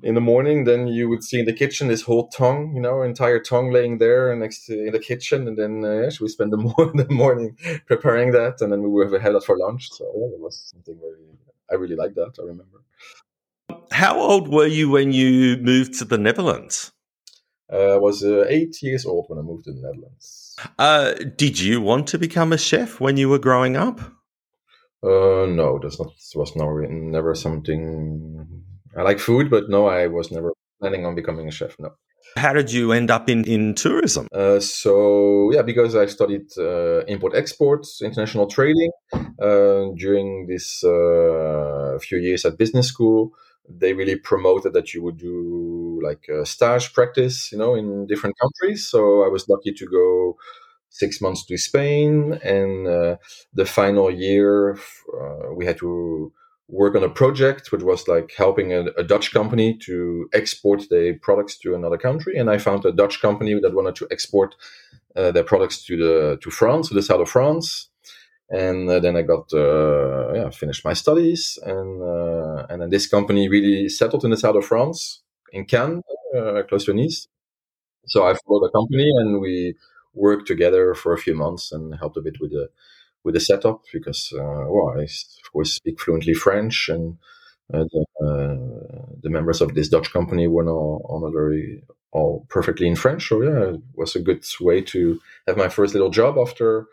in 0.03 0.15
the 0.15 0.21
morning, 0.21 0.65
then 0.65 0.87
you 0.89 1.09
would 1.09 1.25
see 1.25 1.41
in 1.41 1.47
the 1.47 1.53
kitchen 1.53 1.89
this 1.89 2.03
whole 2.03 2.29
tongue, 2.29 2.75
you 2.75 2.81
know, 2.81 3.03
entire 3.03 3.41
tongue 3.41 3.73
laying 3.73 3.99
there 3.99 4.35
next 4.37 4.67
to 4.67 4.87
in 4.87 4.93
the 4.93 4.99
kitchen, 4.99 5.49
and 5.49 5.57
then 5.57 5.85
uh, 5.85 6.11
we 6.21 6.29
spend 6.29 6.53
the, 6.53 6.57
mo- 6.67 6.93
the 6.95 7.07
morning 7.11 7.57
preparing 7.87 8.33
that, 8.33 8.61
and 8.61 8.73
then 8.73 8.83
we 8.83 8.89
would 8.89 9.21
have 9.21 9.33
that 9.33 9.45
for 9.45 9.57
lunch. 9.57 9.91
So 9.91 10.05
yeah, 10.15 10.35
it 10.35 10.41
was 10.41 10.71
something 10.73 10.99
very 11.01 11.27
I 11.71 11.75
really 11.75 11.97
like 11.97 12.15
that. 12.15 12.35
I 12.39 12.43
remember. 12.43 12.83
How 13.91 14.19
old 14.19 14.49
were 14.49 14.67
you 14.67 14.91
when 14.91 15.13
you 15.13 15.57
moved 15.59 15.99
to 15.99 16.05
the 16.05 16.19
Netherlands? 16.19 16.93
Uh, 17.73 17.95
I 17.95 17.97
was 17.97 18.23
uh, 18.23 18.45
eight 18.49 18.81
years 18.83 19.05
old 19.05 19.27
when 19.29 19.39
I 19.39 19.43
moved 19.43 19.65
to 19.65 19.73
the 19.73 19.81
Netherlands. 19.81 20.57
Uh, 20.79 21.15
did 21.37 21.59
you 21.59 21.81
want 21.81 22.07
to 22.09 22.19
become 22.19 22.53
a 22.53 22.59
chef 22.59 23.01
when 23.01 23.17
you 23.17 23.29
were 23.29 23.41
growing 23.41 23.77
up? 23.77 24.01
Uh, 25.03 25.47
no, 25.47 25.79
that's 25.83 25.99
not 25.99 26.13
was 26.35 26.57
never 26.57 26.87
never 26.87 27.35
something. 27.35 28.56
I 28.97 29.03
like 29.03 29.19
food, 29.19 29.51
but 29.51 29.69
no, 29.69 29.87
I 29.87 30.07
was 30.07 30.31
never 30.31 30.53
planning 30.81 31.05
on 31.05 31.15
becoming 31.15 31.49
a 31.49 31.51
chef. 31.51 31.77
No. 31.79 31.91
How 32.37 32.53
did 32.53 32.73
you 32.73 32.93
end 32.93 33.11
up 33.11 33.29
in, 33.29 33.45
in 33.45 33.75
tourism? 33.75 34.27
Uh, 34.33 34.61
so, 34.61 35.51
yeah, 35.53 35.63
because 35.63 35.95
I 35.95 36.07
studied 36.07 36.47
uh, 36.59 37.05
import 37.05 37.35
exports, 37.35 38.03
international 38.03 38.47
trading 38.47 38.91
uh, 39.15 39.87
during 39.97 40.47
this 40.47 40.83
uh, 40.85 41.99
few 42.01 42.19
years 42.19 42.45
at 42.45 42.59
business 42.59 42.89
school. 42.89 43.33
They 43.69 43.95
really 43.95 44.17
promoted 44.17 44.75
that 44.75 44.93
you 44.93 45.03
would 45.03 45.17
do 45.17 46.01
like 46.03 46.27
a 46.29 46.45
stage 46.47 46.93
practice, 46.93 47.51
you 47.53 47.59
know, 47.59 47.75
in 47.75 48.07
different 48.07 48.37
countries. 48.39 48.89
So 48.89 49.25
I 49.25 49.29
was 49.29 49.49
lucky 49.49 49.73
to 49.73 49.87
go 49.87 50.37
six 50.91 51.21
months 51.21 51.45
to 51.47 51.59
Spain, 51.59 52.39
and 52.43 52.87
uh, 52.87 53.17
the 53.53 53.67
final 53.67 54.11
year 54.11 54.75
uh, 54.75 55.53
we 55.55 55.67
had 55.67 55.79
to 55.79 56.33
work 56.69 56.97
on 56.97 57.05
a 57.05 57.09
project 57.09 57.71
which 57.71 57.83
was 57.83 58.09
like 58.09 58.33
helping 58.37 58.73
a, 58.73 58.87
a, 58.97 59.05
Dutch 59.05 59.33
company 59.33 59.79
to 59.79 60.29
export 60.33 60.83
their 60.91 61.15
products 61.15 61.57
to 61.59 61.75
another 61.77 61.97
country. 61.97 62.37
And 62.37 62.51
I 62.51 62.59
found 62.59 62.85
a 62.85 62.93
Dutch 62.93 63.21
company 63.21 63.55
that 63.61 63.75
wanted 63.75 63.95
to 63.97 64.09
export 64.11 64.57
uh, 65.15 65.31
their 65.31 65.45
products 65.45 65.85
to 65.87 65.97
the 65.97 66.39
to 66.43 66.51
France, 66.51 66.89
to 66.89 66.95
the 66.95 67.03
south 67.03 67.21
of 67.21 67.31
France. 67.31 67.89
and 68.51 68.89
uh, 68.89 69.01
then 69.01 69.17
I 69.17 69.23
got 69.23 69.53
uh, 69.53 70.33
yeah 70.35 70.51
finished 70.51 70.85
my 70.85 70.95
studies, 70.95 71.59
and 71.63 72.03
uh, 72.03 72.67
and 72.69 72.83
then 72.83 72.91
this 72.91 73.09
company 73.09 73.49
really 73.49 73.89
settled 73.89 74.25
in 74.25 74.31
the 74.31 74.37
south 74.37 74.57
of 74.57 74.65
France, 74.65 75.23
in 75.53 75.65
Cannes, 75.65 76.03
uh, 76.37 76.63
close 76.69 76.85
to 76.87 76.95
Nice. 76.95 77.29
So 78.07 78.25
I 78.25 78.35
followed 78.35 78.67
the 78.67 78.71
company, 78.71 79.09
and 79.21 79.41
we 79.41 79.75
worked 80.15 80.47
together 80.47 80.95
for 80.95 81.13
a 81.13 81.19
few 81.19 81.35
months 81.35 81.73
and 81.73 81.95
helped 81.99 82.17
a 82.17 82.23
bit 82.23 82.41
with 82.41 82.51
the 82.51 82.69
with 83.27 83.35
the 83.35 83.41
setup 83.41 83.83
because 83.93 84.33
uh, 84.33 84.65
well, 84.69 84.95
I 84.97 85.07
course 85.53 85.73
speak 85.73 86.01
fluently 86.01 86.33
French, 86.35 86.89
and 86.89 87.19
uh, 87.75 87.85
the, 87.93 88.05
the 89.23 89.31
members 89.31 89.61
of 89.61 89.75
this 89.75 89.89
Dutch 89.89 90.13
company 90.13 90.47
were 90.47 90.63
now 90.63 91.01
on 91.15 91.25
a 91.29 91.33
very 91.33 91.83
all 92.13 92.47
perfectly 92.49 92.87
in 92.87 92.97
French. 92.97 93.29
So 93.29 93.43
yeah, 93.43 93.75
it 93.75 93.81
was 93.95 94.15
a 94.17 94.21
good 94.21 94.45
way 94.61 94.81
to 94.93 95.21
have 95.47 95.57
my 95.57 95.69
first 95.69 95.93
little 95.95 96.11
job 96.11 96.39
after 96.39 96.87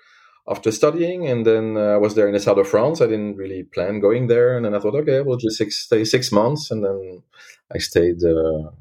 after 0.48 0.72
studying, 0.72 1.28
and 1.28 1.46
then 1.46 1.78
uh, 1.78 1.96
I 1.96 1.98
was 1.98 2.16
there 2.16 2.28
in 2.28 2.34
the 2.34 2.40
south 2.40 2.58
of 2.58 2.68
France. 2.68 3.00
I 3.00 3.08
didn't 3.08 3.38
really 3.38 3.64
plan 3.64 4.02
going 4.02 4.28
there, 4.28 4.58
and 4.58 4.66
then 4.66 4.74
I 4.76 4.80
thought, 4.80 4.96
okay, 4.96 5.22
we'll 5.22 5.38
just 5.38 5.58
six, 5.58 5.80
stay 5.80 6.04
six 6.04 6.32
months, 6.32 6.72
and 6.72 6.84
then 6.84 7.24
I 7.72 7.78
stayed 7.78 8.22
uh, 8.24 8.72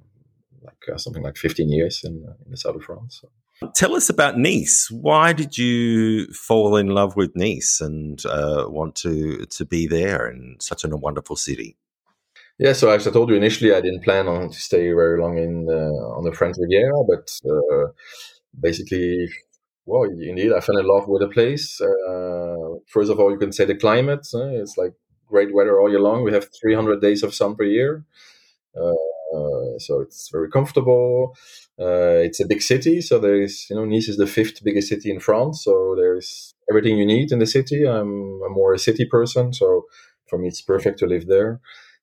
like 0.63 0.85
uh, 0.93 0.97
something 0.97 1.23
like 1.23 1.37
fifteen 1.37 1.71
years 1.71 2.03
in, 2.03 2.25
uh, 2.27 2.35
in 2.45 2.51
the 2.51 2.57
south 2.57 2.77
of 2.77 2.83
France. 2.83 3.21
So. 3.21 3.29
Tell 3.75 3.95
us 3.95 4.09
about 4.09 4.39
Nice. 4.39 4.89
Why 4.91 5.33
did 5.33 5.59
you 5.59 6.27
fall 6.33 6.77
in 6.77 6.89
love 6.89 7.17
with 7.17 7.37
Nice 7.37 7.81
and 7.81 8.25
uh, 8.27 8.67
want 8.69 8.95
to 8.97 9.47
to 9.47 9.65
be 9.65 9.87
there 9.87 10.29
in 10.29 10.57
such 10.61 10.85
a 10.85 10.89
wonderful 10.89 11.37
city? 11.37 11.77
Yeah, 12.59 12.75
so 12.75 12.91
as 12.91 13.07
I 13.07 13.11
told 13.11 13.31
you 13.31 13.37
initially, 13.37 13.75
I 13.75 13.81
didn't 13.81 14.05
plan 14.05 14.29
on 14.29 14.51
to 14.51 14.61
stay 14.61 14.93
very 14.93 15.21
long 15.21 15.39
in 15.39 15.69
on 15.69 16.25
the 16.25 16.33
French 16.33 16.57
Riviera, 16.59 17.03
but 17.09 17.31
uh, 17.51 17.93
basically 18.61 19.29
well, 19.85 20.05
indeed, 20.05 20.53
I 20.53 20.61
fell 20.61 20.77
in 20.77 20.87
love 20.87 21.09
with 21.09 21.23
the 21.23 21.29
place. 21.29 21.81
Uh, 21.81 22.79
first 22.87 23.11
of 23.11 23.19
all, 23.19 23.33
you 23.33 23.39
can 23.39 23.53
say 23.53 23.65
the 23.65 23.75
climate. 23.75 24.27
Uh, 24.33 24.47
it's 24.47 24.77
like 24.77 24.93
great 25.27 25.53
weather 25.53 25.81
all 25.81 25.91
year 25.91 26.01
long. 26.01 26.23
We 26.23 26.33
have 26.33 26.49
300 26.61 27.01
days 27.01 27.23
of 27.23 27.35
sun 27.35 27.57
per 27.57 27.65
year. 27.65 28.05
Uh, 28.81 28.93
so 29.79 30.01
it's 30.01 30.29
very 30.31 30.51
comfortable. 30.51 31.37
Uh, 31.81 32.21
it's 32.27 32.41
a 32.41 32.47
big 32.47 32.63
city. 32.63 33.01
So 33.01 33.19
there 33.19 33.41
is, 33.41 33.67
you 33.69 33.77
know, 33.77 33.85
Nice 33.85 34.09
is 34.09 34.17
the 34.17 34.27
fifth 34.27 34.63
biggest 34.63 34.89
city 34.89 35.11
in 35.11 35.21
France. 35.21 35.65
So 35.65 35.95
there's 35.97 36.55
everything 36.71 36.99
you 36.99 37.07
need 37.07 37.33
in 37.33 37.39
the 37.39 37.47
city. 37.47 37.87
I'm, 37.87 38.41
I'm 38.45 38.53
more 38.53 38.75
a 38.75 38.79
city 38.79 39.05
person. 39.05 39.53
So 39.53 39.87
for 40.29 40.39
me, 40.39 40.49
it's 40.49 40.63
perfect 40.63 40.99
to 41.01 41.07
live 41.07 41.27
there. 41.27 41.61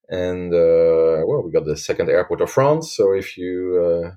And, 0.10 0.54
uh, 0.54 1.24
well, 1.28 1.44
we 1.44 1.52
got 1.52 1.66
the 1.66 1.78
second 1.78 2.10
airport 2.10 2.42
of 2.42 2.50
France. 2.50 2.92
So 2.92 3.14
if 3.14 3.38
you, 3.38 4.06
uh, 4.06 4.16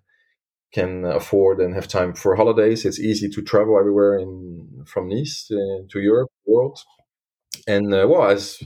can 0.72 1.04
afford 1.04 1.60
and 1.60 1.74
have 1.74 1.86
time 1.86 2.14
for 2.14 2.34
holidays. 2.34 2.84
It's 2.84 2.98
easy 2.98 3.28
to 3.28 3.42
travel 3.42 3.78
everywhere 3.78 4.18
in 4.18 4.84
from 4.86 5.08
Nice 5.08 5.50
uh, 5.50 5.82
to 5.90 6.00
Europe, 6.00 6.30
world, 6.46 6.78
and 7.66 7.92
uh, 7.94 8.06
well, 8.08 8.28
as 8.28 8.58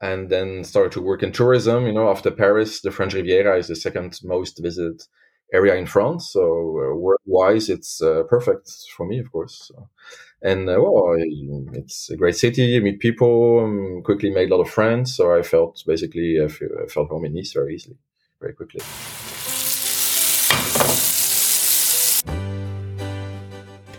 and 0.00 0.30
then 0.30 0.64
started 0.64 0.92
to 0.92 1.02
work 1.02 1.22
in 1.22 1.32
tourism. 1.32 1.86
You 1.86 1.92
know, 1.92 2.10
after 2.10 2.30
Paris, 2.30 2.80
the 2.80 2.90
French 2.90 3.14
Riviera 3.14 3.58
is 3.58 3.68
the 3.68 3.76
second 3.76 4.18
most 4.22 4.58
visited 4.62 5.02
area 5.52 5.74
in 5.76 5.86
France. 5.86 6.30
So 6.32 6.42
uh, 6.42 6.94
work-wise, 6.96 7.68
it's 7.68 8.02
uh, 8.02 8.24
perfect 8.28 8.70
for 8.96 9.06
me, 9.06 9.18
of 9.18 9.30
course. 9.32 9.68
So, 9.68 9.88
and 10.42 10.68
uh, 10.68 10.76
well, 10.78 11.16
it's 11.72 12.10
a 12.10 12.16
great 12.16 12.36
city. 12.36 12.62
You 12.62 12.82
meet 12.82 13.00
people. 13.00 13.60
Um, 13.64 14.02
quickly 14.04 14.30
made 14.30 14.50
a 14.50 14.56
lot 14.56 14.62
of 14.62 14.70
friends. 14.70 15.14
So 15.14 15.34
I 15.34 15.42
felt 15.42 15.82
basically 15.86 16.38
I 16.42 16.48
felt 16.88 17.08
home 17.08 17.24
in 17.24 17.34
Nice 17.34 17.52
very 17.52 17.74
easily, 17.74 17.96
very 18.40 18.52
quickly. 18.52 18.82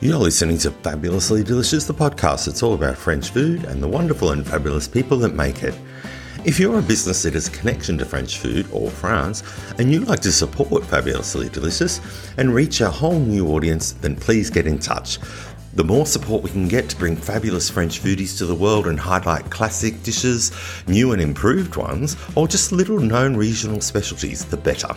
You're 0.08 0.20
listening 0.20 0.58
to 0.60 0.72
Fabulously 0.72 1.44
Delicious, 1.44 1.84
the 1.84 1.94
podcast. 1.94 2.48
It's 2.48 2.64
all 2.64 2.76
about 2.76 2.96
French 2.96 3.32
food 3.32 3.66
and 3.66 3.84
the 3.84 3.90
wonderful 3.90 4.32
and 4.32 4.48
fabulous 4.48 4.88
people 4.88 5.18
that 5.18 5.36
make 5.36 5.64
it. 5.64 5.78
If 6.46 6.62
you're 6.62 6.80
a 6.80 6.82
business 6.82 7.24
that 7.24 7.34
has 7.34 7.50
a 7.50 7.52
connection 7.52 7.98
to 7.98 8.06
French 8.06 8.38
food 8.38 8.70
or 8.72 8.90
France 8.90 9.44
and 9.78 9.92
you'd 9.92 10.08
like 10.08 10.22
to 10.22 10.32
support 10.32 10.86
Fabulously 10.86 11.50
Delicious 11.50 12.00
and 12.38 12.56
reach 12.56 12.80
a 12.80 12.90
whole 12.90 13.20
new 13.20 13.50
audience, 13.50 13.92
then 13.92 14.16
please 14.16 14.50
get 14.50 14.66
in 14.66 14.80
touch. 14.80 15.20
The 15.74 15.84
more 15.84 16.06
support 16.06 16.42
we 16.42 16.52
can 16.52 16.70
get 16.70 16.88
to 16.88 16.96
bring 16.96 17.18
fabulous 17.18 17.70
French 17.70 18.02
foodies 18.02 18.38
to 18.38 18.46
the 18.46 18.56
world 18.56 18.88
and 18.88 18.98
highlight 18.98 19.50
classic 19.50 20.04
dishes, 20.04 20.54
new 20.88 21.12
and 21.12 21.22
improved 21.22 21.76
ones, 21.76 22.16
or 22.34 22.48
just 22.48 22.72
little 22.72 23.02
known 23.02 23.36
regional 23.36 23.82
specialties, 23.82 24.46
the 24.46 24.56
better. 24.56 24.96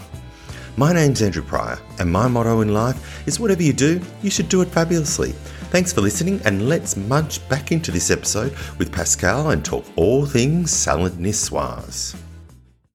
My 0.76 0.92
name's 0.92 1.20
Andrew 1.20 1.42
Pryor, 1.42 1.78
and 1.98 2.10
my 2.10 2.28
motto 2.28 2.60
in 2.60 2.72
life 2.72 3.26
is 3.26 3.40
whatever 3.40 3.62
you 3.62 3.72
do, 3.72 4.00
you 4.22 4.30
should 4.30 4.48
do 4.48 4.62
it 4.62 4.68
fabulously. 4.68 5.32
Thanks 5.70 5.92
for 5.92 6.00
listening, 6.00 6.40
and 6.44 6.68
let's 6.68 6.96
munch 6.96 7.46
back 7.48 7.72
into 7.72 7.90
this 7.90 8.10
episode 8.10 8.54
with 8.78 8.92
Pascal 8.92 9.50
and 9.50 9.64
talk 9.64 9.84
all 9.96 10.26
things 10.26 10.70
salad 10.70 11.14
niçoise. 11.14 12.16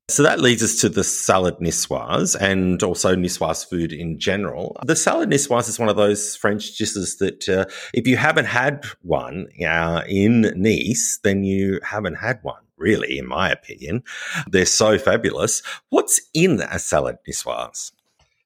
So 0.07 0.23
that 0.23 0.39
leads 0.39 0.63
us 0.63 0.79
to 0.81 0.89
the 0.89 1.03
salad 1.03 1.57
niçoise 1.59 2.35
and 2.39 2.81
also 2.81 3.15
niçoise 3.15 3.67
food 3.67 3.91
in 3.91 4.19
general. 4.19 4.77
The 4.85 4.95
salad 4.95 5.29
niçoise 5.29 5.67
is 5.67 5.77
one 5.77 5.89
of 5.89 5.97
those 5.97 6.35
French 6.35 6.77
dishes 6.77 7.17
that 7.17 7.49
uh, 7.49 7.65
if 7.93 8.07
you 8.07 8.15
haven't 8.15 8.45
had 8.45 8.85
one 9.01 9.47
uh, 9.65 10.03
in 10.07 10.53
Nice, 10.55 11.19
then 11.23 11.43
you 11.43 11.79
haven't 11.83 12.15
had 12.15 12.39
one 12.41 12.64
really, 12.77 13.17
in 13.17 13.27
my 13.27 13.49
opinion. 13.49 14.03
They're 14.47 14.65
so 14.65 14.97
fabulous. 14.97 15.61
What's 15.89 16.21
in 16.33 16.61
a 16.61 16.79
salad 16.79 17.17
niçoise? 17.27 17.91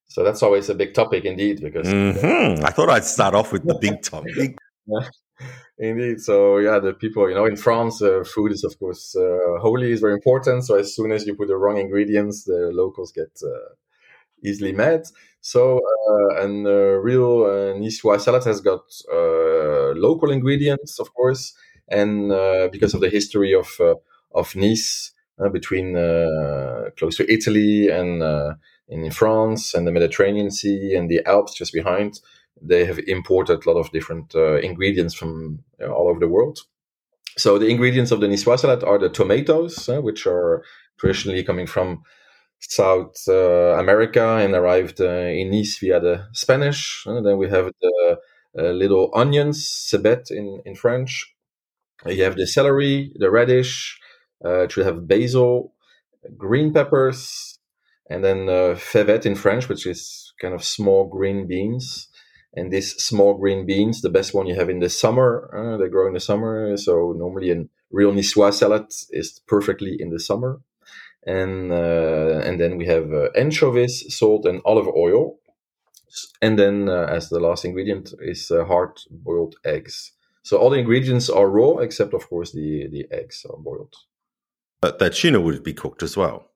So 0.07 0.23
that's 0.23 0.41
always 0.41 0.69
a 0.69 0.75
big 0.75 0.93
topic 0.93 1.25
indeed, 1.25 1.61
because 1.61 1.87
mm-hmm. 1.87 2.65
I 2.65 2.71
thought 2.71 2.89
I'd 2.89 3.05
start 3.05 3.35
off 3.35 3.51
with 3.51 3.65
the 3.65 3.75
big 3.75 4.01
topic. 4.03 4.57
Indeed. 5.77 6.19
So 6.19 6.57
yeah, 6.57 6.79
the 6.79 6.93
people, 6.93 7.29
you 7.29 7.35
know, 7.35 7.45
in 7.45 7.55
France, 7.55 8.01
uh, 8.01 8.25
food 8.25 8.51
is 8.51 8.65
of 8.65 8.77
course 8.79 9.15
uh, 9.15 9.59
holy 9.61 9.93
is 9.93 10.01
very 10.01 10.13
important. 10.13 10.65
So 10.65 10.75
as 10.75 10.93
soon 10.93 11.13
as 11.13 11.25
you 11.25 11.35
put 11.35 11.47
the 11.47 11.55
wrong 11.55 11.77
ingredients, 11.77 12.43
the 12.43 12.71
locals 12.73 13.13
get 13.13 13.31
uh, 13.41 13.75
easily 14.43 14.73
mad. 14.73 15.03
So 15.41 15.77
uh, 15.77 16.43
and 16.43 16.67
uh, 16.67 16.99
real 16.99 17.43
uh, 17.43 17.73
niçoise 17.79 18.21
salad 18.21 18.43
has 18.43 18.59
got 18.59 18.81
uh, 19.11 19.93
local 19.95 20.31
ingredients, 20.31 20.99
of 20.99 21.13
course, 21.13 21.53
and 21.87 22.29
because 22.71 22.93
of 22.93 22.99
the 22.99 23.09
history 23.09 23.53
of 23.53 23.67
of 24.31 24.55
Nice 24.55 25.11
uh, 25.39 25.49
between 25.49 25.95
uh, 25.95 26.89
close 26.97 27.15
to 27.17 27.31
Italy 27.31 27.87
and 27.89 28.21
uh, 28.21 28.55
in 28.87 29.09
France 29.11 29.73
and 29.73 29.87
the 29.87 29.91
Mediterranean 29.91 30.51
Sea 30.51 30.95
and 30.95 31.09
the 31.09 31.21
Alps 31.25 31.53
just 31.53 31.73
behind. 31.73 32.19
They 32.61 32.83
have 32.85 32.99
imported 33.07 33.65
a 33.65 33.69
lot 33.69 33.79
of 33.79 33.91
different 33.91 34.35
ingredients 34.35 35.13
from 35.13 35.63
all 35.81 36.09
over 36.09 36.19
the 36.19 36.27
world. 36.27 36.59
So 37.37 37.57
the 37.57 37.67
ingredients 37.67 38.11
of 38.11 38.19
the 38.19 38.27
niçoise 38.27 38.59
salad 38.59 38.83
are 38.83 38.97
the 38.97 39.07
tomatoes, 39.07 39.87
uh, 39.87 40.01
which 40.01 40.27
are 40.27 40.61
traditionally 40.97 41.43
coming 41.43 41.67
from 41.67 42.03
South 42.59 43.15
uh, 43.29 43.77
America 43.79 44.39
and 44.43 44.53
arrived 44.53 44.99
uh, 44.99 45.09
in 45.09 45.51
Nice 45.51 45.77
via 45.79 46.01
the 46.01 46.27
Spanish. 46.33 47.05
then 47.05 47.37
we 47.37 47.47
have 47.49 47.71
the 47.81 48.17
little 48.55 49.09
onions, 49.13 49.65
cebette 49.65 50.31
in, 50.31 50.61
in 50.65 50.75
French. 50.75 51.33
You 52.05 52.23
have 52.23 52.35
the 52.35 52.47
celery, 52.47 53.13
the 53.15 53.31
radish, 53.31 53.97
uh, 54.43 54.61
it 54.63 54.71
should 54.71 54.85
have 54.85 55.07
basil, 55.07 55.73
green 56.37 56.73
peppers, 56.73 57.57
and 58.09 58.23
then 58.23 58.49
uh, 58.49 58.75
fèvette 58.75 59.25
in 59.25 59.35
French, 59.35 59.69
which 59.69 59.85
is 59.85 60.33
kind 60.41 60.53
of 60.53 60.63
small 60.63 61.07
green 61.07 61.47
beans. 61.47 62.07
And 62.55 62.71
these 62.71 62.95
small 62.95 63.35
green 63.35 63.65
beans, 63.65 64.01
the 64.01 64.09
best 64.09 64.33
one 64.33 64.47
you 64.47 64.55
have 64.55 64.69
in 64.69 64.79
the 64.79 64.89
summer, 64.89 65.49
uh, 65.53 65.77
they 65.77 65.87
grow 65.87 66.07
in 66.07 66.13
the 66.13 66.19
summer. 66.19 66.75
So 66.77 67.13
normally 67.15 67.51
a 67.51 67.65
real 67.91 68.11
niçoise 68.11 68.55
salad 68.55 68.87
is 69.11 69.39
perfectly 69.47 69.95
in 69.99 70.09
the 70.09 70.19
summer. 70.19 70.59
And 71.27 71.71
uh, 71.71 72.41
and 72.43 72.59
then 72.59 72.77
we 72.77 72.87
have 72.87 73.13
uh, 73.13 73.29
anchovies, 73.35 74.03
salt, 74.17 74.45
and 74.45 74.61
olive 74.65 74.87
oil. 74.87 75.37
And 76.41 76.57
then 76.57 76.89
uh, 76.89 77.05
as 77.09 77.29
the 77.29 77.39
last 77.39 77.65
ingredient 77.65 78.13
is 78.19 78.49
uh, 78.49 78.65
hard 78.65 78.97
boiled 79.11 79.55
eggs. 79.63 80.13
So 80.41 80.57
all 80.57 80.71
the 80.71 80.79
ingredients 80.79 81.29
are 81.29 81.47
raw, 81.47 81.77
except 81.77 82.13
of 82.15 82.27
course 82.29 82.51
the 82.51 82.87
the 82.89 83.05
eggs 83.11 83.45
are 83.47 83.57
boiled. 83.57 83.93
But 84.81 84.99
the 84.99 85.09
tuna 85.09 85.39
would 85.41 85.63
be 85.63 85.73
cooked 85.73 86.03
as 86.03 86.15
well. 86.15 86.49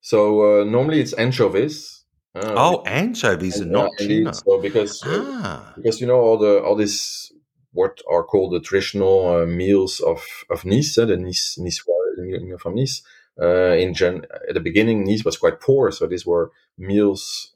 So 0.00 0.60
uh, 0.60 0.64
normally 0.64 1.00
it's 1.00 1.14
anchovies. 1.14 2.04
Uh, 2.34 2.54
oh, 2.56 2.82
anchovies 2.84 3.60
and, 3.60 3.70
not 3.70 3.90
tuna. 3.98 4.34
So 4.34 4.60
because 4.60 5.02
uh, 5.02 5.22
ah. 5.24 5.72
because 5.76 6.00
you 6.00 6.06
know 6.06 6.20
all 6.20 6.36
the 6.36 6.60
all 6.62 6.76
this 6.76 7.32
what 7.72 8.00
are 8.10 8.22
called 8.22 8.52
the 8.52 8.60
traditional 8.60 9.28
uh, 9.28 9.46
meals 9.46 10.00
of 10.00 10.22
of 10.50 10.64
Nice, 10.64 10.98
uh, 10.98 11.06
the 11.06 11.16
Nice 11.16 11.56
Nice 11.58 11.82
meal 12.18 12.58
from 12.58 12.74
Nice. 12.74 13.02
Uh, 13.40 13.72
in 13.72 13.94
gen- 13.94 14.26
at 14.48 14.54
the 14.54 14.60
beginning, 14.60 15.04
Nice 15.04 15.24
was 15.24 15.38
quite 15.38 15.60
poor, 15.60 15.90
so 15.90 16.06
these 16.06 16.26
were 16.26 16.52
meals. 16.76 17.52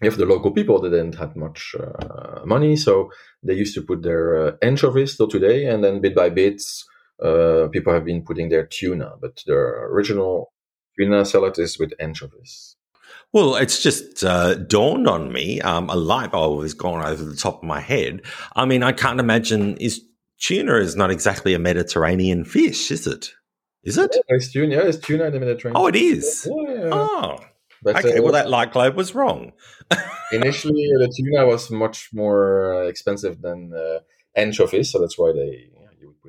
If 0.00 0.16
the 0.16 0.26
local 0.26 0.50
people 0.50 0.80
they 0.80 0.90
didn't 0.90 1.16
have 1.16 1.34
much 1.34 1.74
money, 2.44 2.76
so 2.76 3.10
they 3.42 3.54
used 3.54 3.74
to 3.74 3.82
put 3.82 4.02
their 4.02 4.62
anchovies 4.62 5.16
till 5.16 5.28
today, 5.28 5.66
and 5.66 5.82
then 5.82 6.00
bit 6.00 6.14
by 6.14 6.28
bit 6.30 6.62
uh, 7.22 7.68
people 7.72 7.92
have 7.92 8.04
been 8.04 8.24
putting 8.24 8.48
their 8.48 8.66
tuna, 8.66 9.12
but 9.20 9.42
the 9.46 9.54
original 9.54 10.52
tuna 10.98 11.24
salad 11.24 11.58
is 11.58 11.78
with 11.78 11.92
anchovies. 12.00 12.76
Well, 13.32 13.56
it's 13.56 13.82
just 13.82 14.24
uh, 14.24 14.54
dawned 14.54 15.08
on 15.08 15.32
me. 15.32 15.60
Um, 15.60 15.90
a 15.90 15.96
light 15.96 16.30
bulb 16.32 16.62
has 16.62 16.72
gone 16.74 17.04
over 17.04 17.22
the 17.22 17.36
top 17.36 17.58
of 17.58 17.62
my 17.64 17.80
head. 17.80 18.22
I 18.54 18.64
mean, 18.64 18.82
I 18.82 18.92
can't 18.92 19.20
imagine 19.20 19.76
is 19.78 20.00
tuna 20.40 20.76
is 20.76 20.96
not 20.96 21.10
exactly 21.10 21.54
a 21.54 21.58
Mediterranean 21.58 22.44
fish, 22.44 22.90
is 22.90 23.06
it? 23.06 23.32
Is 23.82 23.98
it? 23.98 24.10
Yeah, 24.14 24.36
it's 24.36 24.52
tuna. 24.52 24.74
Yeah, 24.76 24.82
it's 24.82 24.98
tuna 24.98 25.24
in 25.24 25.32
the 25.32 25.40
Mediterranean. 25.40 25.82
Oh, 25.82 25.86
it 25.88 25.96
is. 25.96 26.48
Yeah. 26.48 26.90
Oh, 26.92 27.38
But, 27.82 27.96
okay. 28.04 28.18
uh, 28.18 28.22
Well, 28.22 28.32
that 28.32 28.48
light 28.48 28.72
globe 28.72 28.96
was 28.96 29.14
wrong. 29.14 29.52
initially 30.32 30.88
the 30.98 31.12
tuna 31.14 31.46
was 31.46 31.70
much 31.70 32.10
more 32.12 32.74
uh, 32.84 32.86
expensive 32.86 33.42
than 33.42 33.72
uh, 33.74 33.98
anchovies, 34.36 34.90
so 34.90 35.00
that's 35.00 35.18
why 35.18 35.32
they 35.32 35.68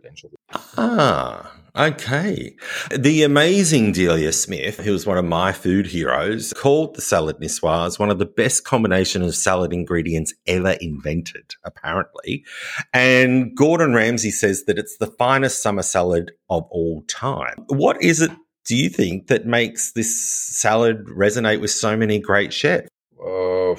yeah, 0.06 0.12
you 0.16 0.30
would 0.30 0.40
put 0.48 0.58
anchovies. 0.58 0.76
Ah, 0.78 1.52
okay. 1.76 2.56
The 2.96 3.24
amazing 3.24 3.92
Delia 3.92 4.32
Smith, 4.32 4.80
who 4.80 4.92
was 4.92 5.06
one 5.06 5.18
of 5.18 5.26
my 5.26 5.52
food 5.52 5.88
heroes, 5.88 6.54
called 6.54 6.96
the 6.96 7.02
salad 7.02 7.38
niçoise 7.40 8.00
one 8.00 8.10
of 8.10 8.20
the 8.20 8.26
best 8.26 8.64
combination 8.64 9.22
of 9.22 9.36
salad 9.36 9.74
ingredients 9.74 10.34
ever 10.48 10.76
invented, 10.82 11.56
apparently. 11.64 12.46
And 12.94 13.56
Gordon 13.56 13.94
Ramsay 13.94 14.32
says 14.32 14.66
that 14.66 14.78
it's 14.78 14.98
the 14.98 15.08
finest 15.08 15.62
summer 15.62 15.84
salad 15.84 16.32
of 16.50 16.64
all 16.70 17.04
time. 17.08 17.66
What 17.68 18.02
is 18.02 18.22
it, 18.22 18.32
do 18.66 18.76
you 18.76 18.90
think, 18.90 19.28
that 19.28 19.46
makes 19.46 19.92
this 19.94 20.24
salad 20.58 21.06
resonate 21.08 21.62
with 21.62 21.72
so 21.72 21.98
many 21.98 22.20
great 22.20 22.54
chefs? 22.54 22.88
Uh, 23.20 23.76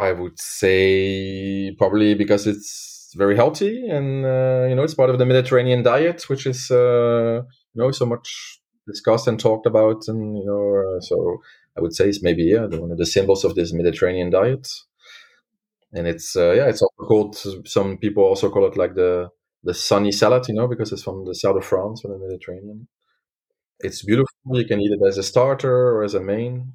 I 0.00 0.12
would 0.12 0.38
say 0.38 1.74
probably 1.78 2.14
because 2.14 2.46
it's 2.46 2.97
very 3.14 3.36
healthy 3.36 3.88
and 3.88 4.24
uh, 4.24 4.66
you 4.68 4.74
know 4.74 4.82
it's 4.82 4.94
part 4.94 5.10
of 5.10 5.18
the 5.18 5.26
Mediterranean 5.26 5.82
diet, 5.82 6.28
which 6.28 6.46
is 6.46 6.70
uh, 6.70 7.42
you 7.74 7.82
know 7.82 7.90
so 7.90 8.06
much 8.06 8.60
discussed 8.86 9.28
and 9.28 9.38
talked 9.38 9.66
about, 9.66 10.08
and 10.08 10.36
you 10.38 10.44
know 10.44 10.96
uh, 10.96 11.00
so 11.00 11.38
I 11.76 11.80
would 11.80 11.94
say 11.94 12.08
it's 12.08 12.22
maybe 12.22 12.44
yeah 12.44 12.66
one 12.66 12.90
of 12.92 12.98
the 12.98 13.06
symbols 13.06 13.44
of 13.44 13.54
this 13.54 13.72
Mediterranean 13.72 14.30
diet. 14.30 14.68
And 15.92 16.06
it's 16.06 16.36
uh, 16.36 16.52
yeah 16.52 16.66
it's 16.68 16.82
also 16.82 17.06
called 17.06 17.36
some 17.66 17.96
people 17.98 18.22
also 18.22 18.50
call 18.50 18.66
it 18.66 18.76
like 18.76 18.94
the 18.94 19.30
the 19.64 19.74
sunny 19.74 20.12
salad, 20.12 20.46
you 20.48 20.54
know, 20.54 20.68
because 20.68 20.92
it's 20.92 21.02
from 21.02 21.24
the 21.24 21.34
south 21.34 21.56
of 21.56 21.64
France, 21.64 22.00
from 22.00 22.12
the 22.12 22.18
Mediterranean. 22.18 22.88
It's 23.80 24.04
beautiful. 24.04 24.32
You 24.52 24.64
can 24.66 24.80
eat 24.80 24.92
it 24.92 25.06
as 25.06 25.18
a 25.18 25.22
starter 25.22 25.72
or 25.72 26.02
as 26.02 26.14
a 26.14 26.20
main. 26.20 26.74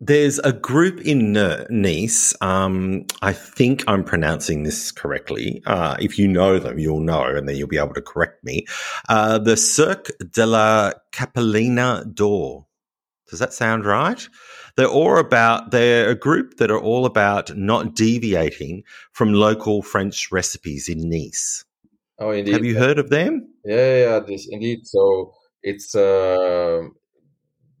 There's 0.00 0.38
a 0.40 0.52
group 0.52 1.00
in 1.00 1.32
Nice. 1.70 2.34
Um, 2.40 3.04
I 3.20 3.32
think 3.32 3.82
I'm 3.88 4.04
pronouncing 4.04 4.62
this 4.62 4.92
correctly. 4.92 5.60
Uh, 5.66 5.96
if 5.98 6.18
you 6.18 6.28
know 6.28 6.58
them, 6.58 6.78
you'll 6.78 7.00
know, 7.00 7.24
and 7.24 7.48
then 7.48 7.56
you'll 7.56 7.66
be 7.66 7.78
able 7.78 7.94
to 7.94 8.02
correct 8.02 8.44
me. 8.44 8.64
Uh, 9.08 9.38
the 9.38 9.56
Cirque 9.56 10.10
de 10.32 10.46
la 10.46 10.92
Capelina 11.12 12.04
d'Or. 12.14 12.66
Does 13.28 13.40
that 13.40 13.52
sound 13.52 13.84
right? 13.84 14.26
They're 14.76 14.86
all 14.86 15.18
about. 15.18 15.72
They're 15.72 16.10
a 16.10 16.14
group 16.14 16.58
that 16.58 16.70
are 16.70 16.80
all 16.80 17.04
about 17.04 17.56
not 17.56 17.94
deviating 17.94 18.84
from 19.12 19.32
local 19.32 19.82
French 19.82 20.30
recipes 20.30 20.88
in 20.88 21.10
Nice. 21.10 21.64
Oh, 22.20 22.30
indeed. 22.30 22.54
Have 22.54 22.64
you 22.64 22.78
heard 22.78 22.98
of 22.98 23.10
them? 23.10 23.48
Yeah, 23.64 23.76
yeah, 23.76 23.96
yeah, 23.96 24.20
this 24.20 24.48
indeed. 24.48 24.86
So 24.86 25.34
it's 25.62 25.94
uh, 25.94 26.82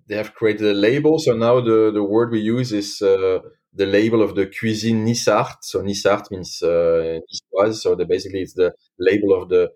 they 0.08 0.16
have 0.16 0.34
created 0.34 0.66
a 0.66 0.74
label. 0.74 1.18
So 1.18 1.34
now 1.34 1.60
the 1.60 1.90
the 1.92 2.02
word 2.02 2.30
we 2.30 2.40
use 2.40 2.72
is 2.72 3.02
uh, 3.02 3.40
the 3.74 3.86
label 3.86 4.22
of 4.22 4.34
the 4.34 4.46
cuisine 4.46 5.04
Nissart. 5.06 5.58
So 5.62 5.82
Nissart 5.82 6.30
means 6.30 6.62
uh, 6.62 7.20
Niçoise. 7.30 7.76
So 7.76 7.94
basically 7.96 8.40
it's 8.42 8.54
the 8.54 8.72
label 8.98 9.34
of 9.40 9.48
the 9.48 9.70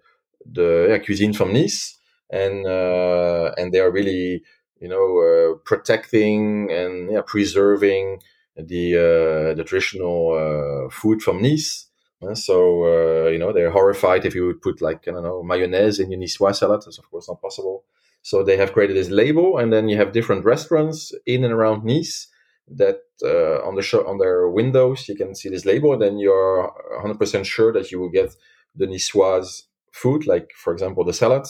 the 0.44 0.86
yeah, 0.90 0.98
cuisine 0.98 1.32
from 1.32 1.52
Nice, 1.52 1.98
and 2.30 2.66
uh, 2.66 3.52
and 3.56 3.72
they 3.72 3.80
are 3.80 3.90
really 3.92 4.42
you 4.80 4.88
know 4.88 5.06
uh, 5.28 5.58
protecting 5.64 6.70
and 6.70 7.12
yeah, 7.12 7.22
preserving 7.24 8.20
the 8.56 8.96
uh, 8.96 9.54
the 9.54 9.64
traditional 9.64 10.86
uh, 10.86 10.90
food 10.90 11.22
from 11.22 11.42
Nice. 11.42 11.88
So 12.34 13.28
you 13.28 13.38
know 13.38 13.52
they're 13.52 13.72
horrified 13.72 14.24
if 14.24 14.34
you 14.34 14.46
would 14.46 14.62
put 14.62 14.80
like 14.80 15.08
I 15.08 15.10
don't 15.10 15.24
know 15.24 15.42
mayonnaise 15.42 15.98
in 15.98 16.10
your 16.10 16.20
niçoise 16.20 16.56
salad. 16.56 16.82
That's 16.84 16.98
of 16.98 17.10
course 17.10 17.28
not 17.28 17.42
possible. 17.42 17.84
So 18.22 18.42
they 18.42 18.56
have 18.56 18.72
created 18.72 18.96
this 18.96 19.10
label, 19.10 19.58
and 19.58 19.72
then 19.72 19.88
you 19.88 19.96
have 19.96 20.12
different 20.12 20.44
restaurants 20.44 21.12
in 21.26 21.44
and 21.44 21.52
around 21.52 21.84
Nice 21.84 22.28
that 22.68 23.00
uh, 23.24 23.66
on 23.66 23.74
the 23.74 23.82
show 23.82 24.06
on 24.06 24.18
their 24.18 24.48
windows 24.48 25.08
you 25.08 25.16
can 25.16 25.34
see 25.34 25.48
this 25.48 25.66
label. 25.66 25.92
And 25.92 26.02
then 26.02 26.18
you're 26.18 26.72
100 26.94 27.18
percent 27.18 27.46
sure 27.46 27.72
that 27.72 27.90
you 27.90 27.98
will 27.98 28.10
get 28.10 28.34
the 28.74 28.86
niçoise 28.86 29.62
food, 29.92 30.26
like 30.26 30.52
for 30.56 30.72
example 30.72 31.04
the 31.04 31.12
salad, 31.12 31.46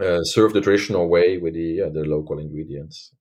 uh, 0.00 0.22
served 0.22 0.54
the 0.54 0.60
traditional 0.60 1.08
way 1.08 1.38
with 1.38 1.54
the 1.54 1.82
uh, 1.82 1.88
the 1.90 2.04
local 2.04 2.38
ingredients. 2.38 3.12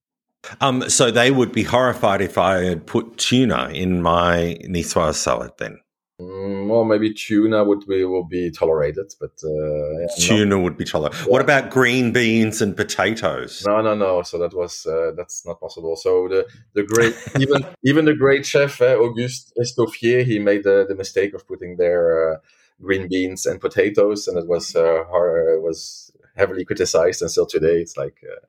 Um, 0.59 0.89
so 0.89 1.11
they 1.11 1.29
would 1.29 1.51
be 1.51 1.63
horrified 1.63 2.21
if 2.21 2.37
I 2.37 2.63
had 2.63 2.87
put 2.87 3.17
tuna 3.17 3.69
in 3.69 4.01
my 4.01 4.57
niçoise 4.67 5.15
salad. 5.15 5.51
Then 5.57 5.79
Mm, 6.21 6.67
well, 6.67 6.83
maybe 6.83 7.11
tuna 7.11 7.63
would 7.63 7.85
be 7.87 8.05
will 8.05 8.23
be 8.23 8.51
tolerated, 8.51 9.11
but 9.19 9.31
uh, 9.43 9.99
yeah, 9.99 10.07
tuna 10.19 10.59
would 10.59 10.77
be 10.77 10.85
tolerated. 10.85 11.19
Yeah. 11.19 11.31
What 11.31 11.41
about 11.41 11.71
green 11.71 12.11
beans 12.11 12.61
and 12.61 12.77
potatoes? 12.77 13.63
No, 13.65 13.81
no, 13.81 13.95
no. 13.95 14.21
So 14.21 14.37
that 14.37 14.53
was 14.53 14.85
uh, 14.85 15.11
that's 15.17 15.45
not 15.45 15.59
possible. 15.59 15.95
So 15.95 16.27
the 16.27 16.45
the 16.73 16.83
great 16.83 17.15
even 17.39 17.65
even 17.83 18.05
the 18.05 18.13
great 18.13 18.45
chef 18.45 18.81
uh, 18.81 18.97
Auguste 18.97 19.51
Escoffier 19.59 20.23
he 20.23 20.37
made 20.37 20.63
the, 20.63 20.85
the 20.87 20.95
mistake 20.95 21.33
of 21.33 21.47
putting 21.47 21.77
there 21.77 22.33
uh, 22.33 22.37
green 22.81 23.07
beans 23.07 23.47
and 23.47 23.59
potatoes, 23.59 24.27
and 24.27 24.37
it 24.37 24.47
was 24.47 24.75
uh, 24.75 25.03
hard, 25.09 25.57
it 25.57 25.63
was 25.63 26.11
heavily 26.35 26.65
criticized. 26.65 27.21
And 27.21 27.31
still 27.31 27.47
today, 27.47 27.79
it's 27.79 27.97
like 27.97 28.21
uh, 28.23 28.45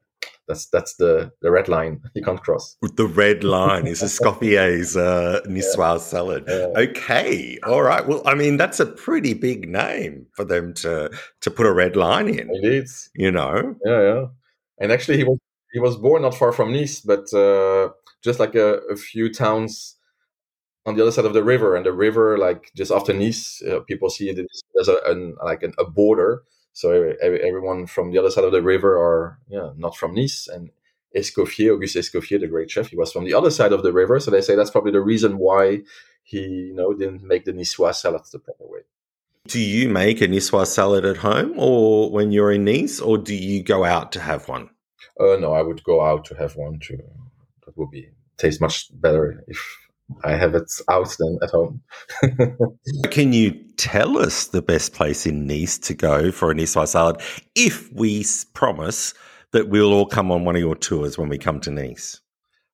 that's 0.53 0.67
that's 0.67 0.95
the 0.97 1.33
the 1.41 1.51
red 1.51 1.69
line 1.69 2.01
you 2.15 2.23
can't 2.23 2.43
cross. 2.43 2.77
The 2.97 3.07
red 3.07 3.43
line 3.45 3.87
is 3.87 4.03
Escoffier's 4.03 4.97
uh, 5.09 5.41
niçoise 5.47 6.01
salad. 6.01 6.45
Yeah. 6.47 6.69
Okay, 6.77 7.59
all 7.67 7.83
right. 7.83 8.07
Well, 8.07 8.23
I 8.27 8.35
mean 8.35 8.57
that's 8.57 8.81
a 8.81 8.87
pretty 8.87 9.35
big 9.35 9.69
name 9.69 10.27
for 10.35 10.45
them 10.45 10.75
to 10.75 11.11
to 11.41 11.51
put 11.51 11.67
a 11.67 11.73
red 11.73 11.97
line 11.97 12.29
in. 12.29 12.51
Indeed, 12.55 12.87
You 13.15 13.31
know, 13.31 13.77
yeah, 13.85 14.03
yeah. 14.03 14.25
And 14.79 14.93
actually, 14.93 15.17
he 15.19 15.25
was 15.25 15.39
he 15.73 15.81
was 15.81 15.97
born 15.97 16.23
not 16.23 16.35
far 16.35 16.53
from 16.53 16.73
Nice, 16.73 17.01
but 17.01 17.33
uh, 17.33 17.91
just 18.23 18.39
like 18.39 18.55
a, 18.55 18.79
a 18.91 18.97
few 18.97 19.33
towns 19.33 19.97
on 20.85 20.97
the 20.97 21.03
other 21.03 21.13
side 21.13 21.25
of 21.25 21.33
the 21.35 21.45
river. 21.45 21.77
And 21.77 21.87
the 21.87 21.93
river, 21.93 22.37
like 22.37 22.71
just 22.77 22.93
after 22.93 23.13
Nice, 23.13 23.63
uh, 23.63 23.81
people 23.81 24.11
see 24.11 24.29
it 24.29 24.47
as 24.81 24.89
a 24.89 24.97
an, 25.07 25.37
like 25.43 25.63
an, 25.63 25.73
a 25.79 25.85
border. 25.85 26.43
So 26.73 27.15
every, 27.23 27.41
everyone 27.43 27.87
from 27.87 28.11
the 28.11 28.19
other 28.19 28.31
side 28.31 28.45
of 28.45 28.53
the 28.53 28.63
river 28.63 28.97
are 28.97 29.39
yeah 29.49 29.71
not 29.77 29.97
from 29.97 30.15
Nice. 30.15 30.49
And 30.49 30.71
Escoffier, 31.15 31.75
Auguste 31.75 31.97
Escoffier, 31.97 32.41
the 32.41 32.47
great 32.47 32.71
chef, 32.71 32.89
he 32.89 32.97
was 32.97 33.13
from 33.13 33.25
the 33.25 33.35
other 33.35 33.51
side 33.51 33.73
of 33.73 33.83
the 33.83 33.93
river. 33.93 34.19
So 34.19 34.31
they 34.31 34.41
say 34.41 34.57
that's 34.57 34.71
probably 34.71 34.93
the 34.93 35.01
reason 35.01 35.39
why 35.39 35.83
he 36.23 36.41
you 36.41 36.75
know 36.75 36.95
didn't 36.95 37.23
make 37.23 37.45
the 37.45 37.53
niçoise 37.53 37.97
salad 37.97 38.23
the 38.33 38.39
proper 38.39 38.65
way. 38.65 38.81
do 39.49 39.61
you 39.61 39.89
make 39.89 40.21
a 40.21 40.29
niçoise 40.29 40.69
salad 40.69 41.05
at 41.05 41.19
home, 41.19 41.53
or 41.57 42.11
when 42.11 42.33
you're 42.33 42.53
in 42.53 42.65
Nice, 42.65 43.01
or 43.01 43.19
do 43.19 43.35
you 43.35 43.63
go 43.63 43.85
out 43.85 44.13
to 44.13 44.21
have 44.21 44.49
one? 44.49 44.71
Uh, 45.21 45.37
no, 45.37 45.53
I 45.53 45.63
would 45.63 45.83
go 45.85 46.03
out 46.03 46.25
to 46.27 46.35
have 46.37 46.57
one 46.57 46.79
too. 46.79 47.03
That 47.67 47.77
would 47.77 47.91
be 47.91 48.09
taste 48.39 48.61
much 48.61 48.89
better 49.01 49.45
if 49.47 49.59
I 50.25 50.33
have 50.33 50.55
it 50.55 50.71
out 50.91 51.15
then 51.19 51.39
at 51.43 51.51
home. 51.51 51.83
Can 53.11 53.33
you 53.33 53.53
tell 53.77 54.19
us 54.19 54.47
the 54.47 54.63
best 54.63 54.93
place 54.93 55.27
in 55.27 55.47
Nice 55.47 55.79
to 55.79 55.95
go 55.95 56.31
for 56.31 56.51
a 56.51 56.55
niçoise 56.55 56.89
salad 56.89 57.21
if 57.55 57.93
we 57.93 58.25
promise 58.55 59.15
that 59.53 59.69
we'll 59.69 59.93
all 59.93 60.07
come 60.07 60.31
on 60.31 60.45
one 60.45 60.57
of 60.57 60.63
your 60.63 60.77
tours 60.77 61.19
when 61.19 61.29
we 61.29 61.39
come 61.39 61.61
to 61.61 61.71
Nice? 61.71 62.21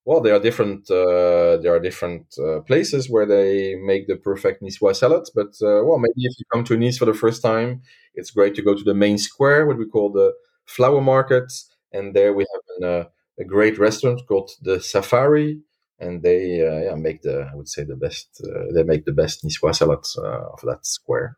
well, 0.09 0.23
there 0.23 0.35
are 0.35 0.41
different 0.41 0.91
uh, 0.91 1.59
there 1.59 1.75
are 1.75 1.81
different 1.81 2.35
uh, 2.39 2.61
places 2.61 3.11
where 3.11 3.27
they 3.27 3.75
make 3.75 4.07
the 4.07 4.17
perfect 4.17 4.63
niçoise 4.63 4.97
salad. 4.97 5.25
But 5.35 5.53
uh, 5.61 5.85
well, 5.85 5.99
maybe 5.99 6.23
if 6.25 6.39
you 6.39 6.47
come 6.51 6.65
to 6.65 6.79
Nice 6.79 6.97
for 6.97 7.05
the 7.05 7.13
first 7.13 7.43
time, 7.43 7.83
it's 8.15 8.31
great 8.31 8.55
to 8.55 8.63
go 8.63 8.75
to 8.75 8.83
the 8.83 8.95
main 8.95 9.19
square, 9.19 9.67
what 9.67 9.77
we 9.77 9.85
call 9.85 10.11
the 10.11 10.33
flower 10.65 11.03
market, 11.03 11.53
and 11.93 12.17
there 12.17 12.33
we 12.33 12.47
have 12.53 12.63
an, 12.79 12.85
uh, 12.89 13.05
a 13.39 13.45
great 13.45 13.79
restaurant 13.79 14.23
called 14.27 14.51
the 14.63 14.81
Safari, 14.81 15.61
and 15.99 16.23
they 16.23 16.63
uh, 16.67 16.91
yeah 16.91 16.95
make 16.95 17.23
the 17.23 17.49
I 17.53 17.55
would 17.55 17.69
say 17.69 17.85
the 17.85 17.97
best 17.97 18.41
uh, 18.45 18.73
they 18.75 18.83
make 18.83 19.05
the 19.05 19.13
best 19.13 19.45
niçoise 19.45 19.77
salad 19.77 20.05
uh, 20.19 20.53
of 20.53 20.61
that 20.63 20.87
square. 20.87 21.37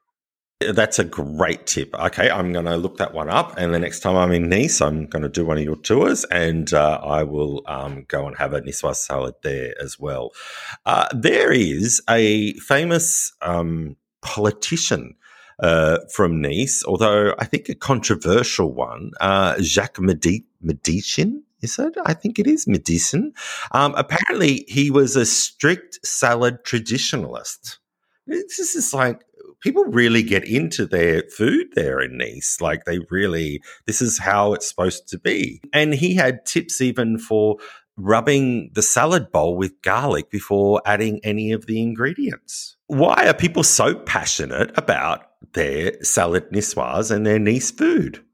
That's 0.60 0.98
a 0.98 1.04
great 1.04 1.66
tip. 1.66 1.94
Okay, 1.94 2.28
I'm 2.28 2.52
going 2.52 2.66
to 2.66 2.76
look 2.76 2.98
that 2.98 3.14
one 3.14 3.30
up, 3.30 3.56
and 3.56 3.72
the 3.72 3.78
next 3.78 4.00
time 4.00 4.14
I'm 4.14 4.30
in 4.30 4.50
Nice, 4.50 4.82
I'm 4.82 5.06
going 5.06 5.22
to 5.22 5.30
do 5.30 5.46
one 5.46 5.56
of 5.56 5.64
your 5.64 5.76
tours, 5.76 6.24
and 6.24 6.70
uh, 6.74 7.00
I 7.02 7.22
will 7.22 7.62
um, 7.64 8.04
go 8.08 8.26
and 8.26 8.36
have 8.36 8.52
a 8.52 8.60
niçoise 8.60 8.96
salad 8.96 9.36
there 9.42 9.72
as 9.82 9.98
well. 9.98 10.32
Uh, 10.84 11.08
there 11.14 11.50
is 11.50 12.02
a 12.10 12.52
famous 12.58 13.32
um, 13.40 13.96
politician 14.20 15.14
uh, 15.60 16.00
from 16.12 16.42
Nice, 16.42 16.84
although 16.84 17.34
I 17.38 17.46
think 17.46 17.70
a 17.70 17.74
controversial 17.74 18.70
one, 18.70 19.12
uh, 19.18 19.58
Jacques 19.62 19.98
Medi-. 19.98 20.44
Is 21.62 21.78
it? 21.78 21.94
I 22.04 22.14
think 22.14 22.38
it 22.38 22.46
is 22.46 22.66
Médecin. 22.66 23.32
Um, 23.72 23.94
apparently, 23.96 24.64
he 24.68 24.90
was 24.90 25.16
a 25.16 25.26
strict 25.26 26.04
salad 26.04 26.64
traditionalist. 26.64 27.78
This 28.26 28.74
is 28.74 28.94
like 28.94 29.20
people 29.60 29.84
really 29.84 30.22
get 30.22 30.44
into 30.44 30.86
their 30.86 31.22
food 31.36 31.68
there 31.74 32.00
in 32.00 32.16
Nice. 32.16 32.58
Like 32.60 32.84
they 32.84 33.00
really, 33.10 33.62
this 33.86 34.02
is 34.02 34.18
how 34.18 34.54
it's 34.54 34.68
supposed 34.68 35.08
to 35.08 35.18
be. 35.18 35.60
And 35.72 35.94
he 35.94 36.14
had 36.14 36.46
tips 36.46 36.80
even 36.80 37.18
for 37.18 37.56
rubbing 37.96 38.70
the 38.74 38.82
salad 38.82 39.30
bowl 39.30 39.56
with 39.56 39.82
garlic 39.82 40.30
before 40.30 40.80
adding 40.86 41.20
any 41.22 41.52
of 41.52 41.66
the 41.66 41.82
ingredients. 41.82 42.76
Why 42.86 43.28
are 43.28 43.34
people 43.34 43.62
so 43.62 43.94
passionate 43.94 44.76
about 44.78 45.26
their 45.52 46.02
salad 46.02 46.50
niçoise 46.50 47.10
and 47.10 47.26
their 47.26 47.38
Nice 47.38 47.70
food? 47.70 48.24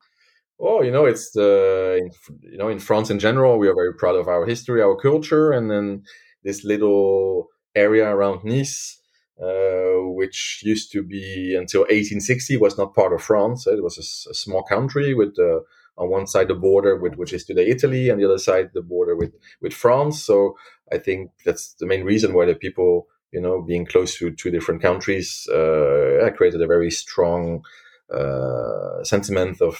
Oh, 0.58 0.82
you 0.82 0.90
know, 0.90 1.04
it's 1.04 1.32
the 1.32 2.08
you 2.40 2.56
know 2.56 2.68
in 2.68 2.78
France 2.78 3.10
in 3.10 3.18
general, 3.18 3.58
we 3.58 3.68
are 3.68 3.74
very 3.74 3.94
proud 3.94 4.16
of 4.16 4.28
our 4.28 4.46
history, 4.46 4.80
our 4.80 4.96
culture, 4.96 5.52
and 5.52 5.70
then 5.70 6.02
this 6.44 6.64
little 6.64 7.48
area 7.74 8.08
around 8.08 8.42
Nice, 8.44 8.98
uh, 9.42 10.00
which 10.14 10.60
used 10.64 10.90
to 10.92 11.02
be 11.02 11.54
until 11.54 11.82
1860 11.82 12.56
was 12.56 12.78
not 12.78 12.94
part 12.94 13.12
of 13.12 13.22
France. 13.22 13.66
It 13.66 13.82
was 13.82 13.98
a, 13.98 14.30
a 14.30 14.34
small 14.34 14.62
country 14.62 15.12
with 15.12 15.34
uh, 15.38 15.60
on 15.98 16.10
one 16.10 16.26
side 16.26 16.48
the 16.48 16.54
border 16.54 16.96
with 16.96 17.16
which 17.16 17.34
is 17.34 17.44
today 17.44 17.66
Italy, 17.66 18.08
and 18.08 18.18
the 18.18 18.24
other 18.24 18.38
side 18.38 18.70
the 18.72 18.82
border 18.82 19.14
with 19.14 19.34
with 19.60 19.74
France. 19.74 20.24
So 20.24 20.56
I 20.90 20.96
think 20.96 21.32
that's 21.44 21.74
the 21.74 21.86
main 21.86 22.04
reason 22.04 22.32
why 22.32 22.46
the 22.46 22.54
people, 22.54 23.08
you 23.30 23.42
know, 23.42 23.60
being 23.60 23.84
close 23.84 24.16
to 24.18 24.30
two 24.30 24.50
different 24.50 24.80
countries, 24.80 25.46
uh, 25.48 26.30
created 26.34 26.62
a 26.62 26.66
very 26.66 26.90
strong 26.90 27.62
uh, 28.10 29.04
sentiment 29.04 29.60
of 29.60 29.78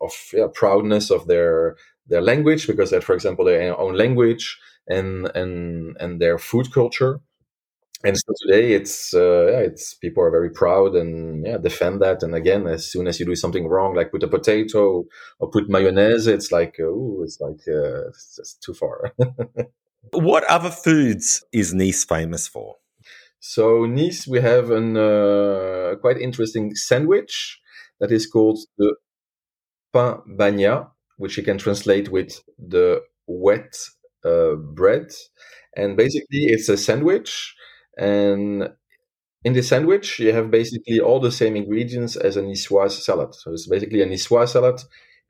of 0.00 0.12
yeah, 0.32 0.46
proudness 0.52 1.10
of 1.10 1.26
their 1.26 1.76
their 2.06 2.22
language 2.22 2.66
because 2.66 2.90
that, 2.90 3.04
for 3.04 3.14
example, 3.14 3.44
their 3.44 3.78
own 3.78 3.94
language 3.96 4.58
and 4.86 5.30
and 5.34 5.96
and 6.00 6.20
their 6.20 6.38
food 6.38 6.72
culture. 6.72 7.20
And 8.04 8.16
so 8.16 8.32
today, 8.42 8.74
it's 8.74 9.12
uh, 9.12 9.46
yeah, 9.50 9.58
it's 9.58 9.94
people 9.94 10.22
are 10.22 10.30
very 10.30 10.50
proud 10.50 10.94
and 10.94 11.44
yeah 11.44 11.58
defend 11.58 12.00
that. 12.00 12.22
And 12.22 12.34
again, 12.34 12.66
as 12.66 12.90
soon 12.90 13.08
as 13.08 13.18
you 13.18 13.26
do 13.26 13.34
something 13.34 13.66
wrong, 13.66 13.94
like 13.94 14.12
put 14.12 14.22
a 14.22 14.28
potato 14.28 15.04
or 15.40 15.50
put 15.50 15.68
mayonnaise, 15.68 16.28
it's 16.28 16.52
like 16.52 16.76
oh, 16.80 17.22
it's 17.24 17.40
like 17.40 17.60
uh, 17.66 18.08
it's 18.08 18.36
just 18.36 18.62
too 18.62 18.74
far. 18.74 19.12
what 20.12 20.44
other 20.44 20.70
foods 20.70 21.44
is 21.52 21.74
Nice 21.74 22.04
famous 22.04 22.46
for? 22.46 22.76
So 23.40 23.84
Nice, 23.86 24.26
we 24.28 24.40
have 24.40 24.70
a 24.70 25.92
uh, 25.92 25.96
quite 25.96 26.18
interesting 26.18 26.74
sandwich 26.76 27.60
that 28.00 28.12
is 28.12 28.26
called 28.26 28.58
the 28.78 28.94
pain 29.92 30.18
bagnat, 30.38 30.90
which 31.16 31.36
you 31.36 31.42
can 31.42 31.58
translate 31.58 32.08
with 32.10 32.42
the 32.58 33.02
wet 33.26 33.76
uh, 34.24 34.54
bread. 34.54 35.10
And 35.76 35.96
basically, 35.96 36.46
it's 36.54 36.68
a 36.68 36.76
sandwich. 36.76 37.54
And 37.96 38.70
in 39.44 39.52
the 39.52 39.62
sandwich, 39.62 40.18
you 40.18 40.32
have 40.32 40.50
basically 40.50 41.00
all 41.00 41.20
the 41.20 41.32
same 41.32 41.56
ingredients 41.56 42.16
as 42.16 42.36
a 42.36 42.42
niçoise 42.42 43.00
salad. 43.02 43.34
So 43.34 43.52
it's 43.52 43.68
basically 43.68 44.02
a 44.02 44.06
niçoise 44.06 44.50
salad 44.50 44.80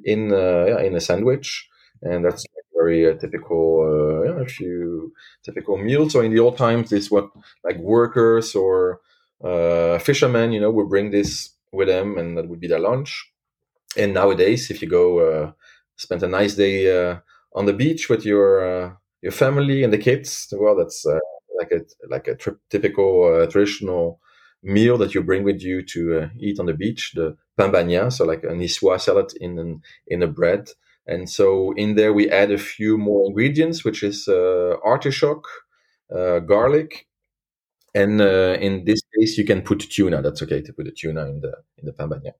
in 0.04 0.32
uh, 0.32 0.64
yeah, 0.68 0.80
in 0.80 0.94
a 0.96 1.00
sandwich, 1.00 1.68
and 2.02 2.24
that's 2.24 2.44
very 2.74 3.10
uh, 3.10 3.14
typical 3.14 3.82
uh, 3.82 4.22
yeah, 4.32 4.40
a 4.42 4.46
few 4.46 5.12
typical 5.44 5.76
meals. 5.76 6.12
So 6.12 6.20
in 6.20 6.32
the 6.32 6.38
old 6.40 6.56
times, 6.56 6.90
this 6.90 7.10
what 7.10 7.30
like 7.64 7.78
workers 7.78 8.54
or 8.54 9.00
uh, 9.44 9.98
fishermen, 9.98 10.52
you 10.52 10.60
know, 10.60 10.70
would 10.70 10.88
bring 10.88 11.10
this 11.10 11.50
with 11.72 11.88
them, 11.88 12.16
and 12.18 12.36
that 12.36 12.48
would 12.48 12.60
be 12.60 12.68
their 12.68 12.80
lunch. 12.80 13.30
And 13.98 14.14
nowadays, 14.14 14.70
if 14.70 14.80
you 14.82 14.88
go 14.88 15.18
uh, 15.18 15.52
spend 15.96 16.22
a 16.22 16.28
nice 16.28 16.54
day 16.54 16.76
uh, 16.96 17.18
on 17.54 17.66
the 17.66 17.72
beach 17.72 18.08
with 18.08 18.24
your 18.24 18.50
uh, 18.62 18.92
your 19.22 19.32
family 19.32 19.82
and 19.82 19.92
the 19.92 19.98
kids, 19.98 20.52
well, 20.56 20.76
that's 20.76 21.04
uh, 21.06 21.18
like 21.58 21.72
a 21.72 21.80
like 22.08 22.28
a 22.28 22.36
tri- 22.36 22.54
typical 22.70 23.24
uh, 23.24 23.46
traditional 23.46 24.20
meal 24.62 24.96
that 24.98 25.14
you 25.14 25.22
bring 25.22 25.44
with 25.44 25.60
you 25.62 25.82
to 25.82 26.20
uh, 26.20 26.28
eat 26.38 26.58
on 26.60 26.66
the 26.66 26.74
beach. 26.74 27.12
The 27.14 27.36
pain 27.56 27.72
bagnat, 27.72 28.12
so 28.12 28.24
like 28.24 28.44
a 28.44 28.48
niçoise 28.48 29.02
salad 29.02 29.32
in 29.40 29.58
an, 29.58 29.82
in 30.06 30.22
a 30.22 30.28
bread. 30.28 30.70
And 31.06 31.28
so 31.28 31.72
in 31.76 31.94
there 31.96 32.12
we 32.12 32.30
add 32.30 32.50
a 32.52 32.58
few 32.58 32.98
more 32.98 33.24
ingredients, 33.26 33.84
which 33.84 34.02
is 34.02 34.28
artichoke, 34.28 35.48
garlic, 36.10 37.06
and 37.94 38.20
in 38.20 38.84
this 38.84 39.02
case 39.18 39.38
you 39.38 39.44
can 39.44 39.62
put 39.62 39.80
tuna. 39.90 40.22
That's 40.22 40.42
okay 40.42 40.62
to 40.62 40.72
put 40.72 40.86
the 40.86 40.92
tuna 40.92 41.26
in 41.28 41.40
the 41.40 41.54
in 41.78 41.86
the 41.86 41.92
pain 41.92 42.08
bagnat. 42.10 42.34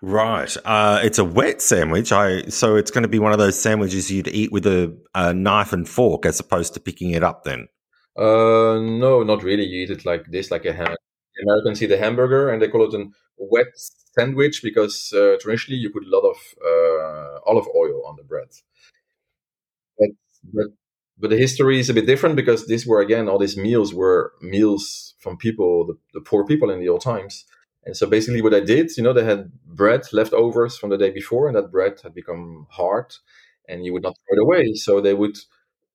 Right. 0.00 0.54
Uh, 0.64 1.00
it's 1.02 1.18
a 1.18 1.24
wet 1.24 1.62
sandwich. 1.62 2.12
I 2.12 2.42
so 2.48 2.76
it's 2.76 2.90
going 2.90 3.02
to 3.02 3.08
be 3.08 3.18
one 3.18 3.32
of 3.32 3.38
those 3.38 3.60
sandwiches 3.60 4.10
you'd 4.10 4.28
eat 4.28 4.52
with 4.52 4.66
a, 4.66 4.96
a 5.14 5.32
knife 5.32 5.72
and 5.72 5.88
fork 5.88 6.26
as 6.26 6.40
opposed 6.40 6.74
to 6.74 6.80
picking 6.80 7.10
it 7.10 7.22
up. 7.22 7.44
Then. 7.44 7.68
Uh, 8.16 8.78
no, 8.80 9.22
not 9.22 9.42
really. 9.42 9.64
You 9.64 9.84
eat 9.84 9.90
it 9.90 10.04
like 10.04 10.26
this, 10.26 10.50
like 10.50 10.64
a 10.64 10.72
ham. 10.72 10.94
Americans 11.42 11.82
eat 11.82 11.90
a 11.90 11.98
hamburger, 11.98 12.50
and 12.50 12.62
they 12.62 12.68
call 12.68 12.84
it 12.84 12.94
a 12.94 13.06
wet 13.38 13.66
sandwich 13.76 14.62
because 14.62 15.12
uh, 15.12 15.36
traditionally 15.40 15.80
you 15.80 15.90
put 15.90 16.04
a 16.04 16.10
lot 16.10 16.28
of 16.28 16.36
uh, 16.64 17.40
olive 17.46 17.66
oil 17.74 18.06
on 18.06 18.16
the 18.16 18.22
bread. 18.22 18.48
But, 19.98 20.10
but 20.52 20.66
but 21.16 21.30
the 21.30 21.36
history 21.36 21.78
is 21.78 21.88
a 21.88 21.94
bit 21.94 22.06
different 22.06 22.36
because 22.36 22.66
these 22.66 22.86
were 22.86 23.00
again 23.00 23.28
all 23.28 23.38
these 23.38 23.56
meals 23.56 23.94
were 23.94 24.32
meals 24.40 25.14
from 25.18 25.36
people, 25.36 25.86
the, 25.86 25.96
the 26.12 26.20
poor 26.20 26.44
people 26.44 26.70
in 26.70 26.80
the 26.80 26.88
old 26.88 27.00
times 27.00 27.44
and 27.84 27.96
so 27.96 28.06
basically, 28.06 28.42
what 28.42 28.54
I 28.54 28.60
did, 28.60 28.96
you 28.96 29.02
know, 29.02 29.12
they 29.12 29.24
had 29.24 29.52
bread 29.66 30.02
leftovers 30.12 30.78
from 30.78 30.90
the 30.90 30.98
day 30.98 31.10
before, 31.10 31.46
and 31.46 31.56
that 31.56 31.70
bread 31.70 32.00
had 32.02 32.14
become 32.14 32.66
hard, 32.70 33.14
and 33.68 33.84
you 33.84 33.92
would 33.92 34.02
not 34.02 34.16
throw 34.16 34.38
it 34.38 34.42
away. 34.42 34.74
So 34.74 35.00
they 35.00 35.14
would 35.14 35.36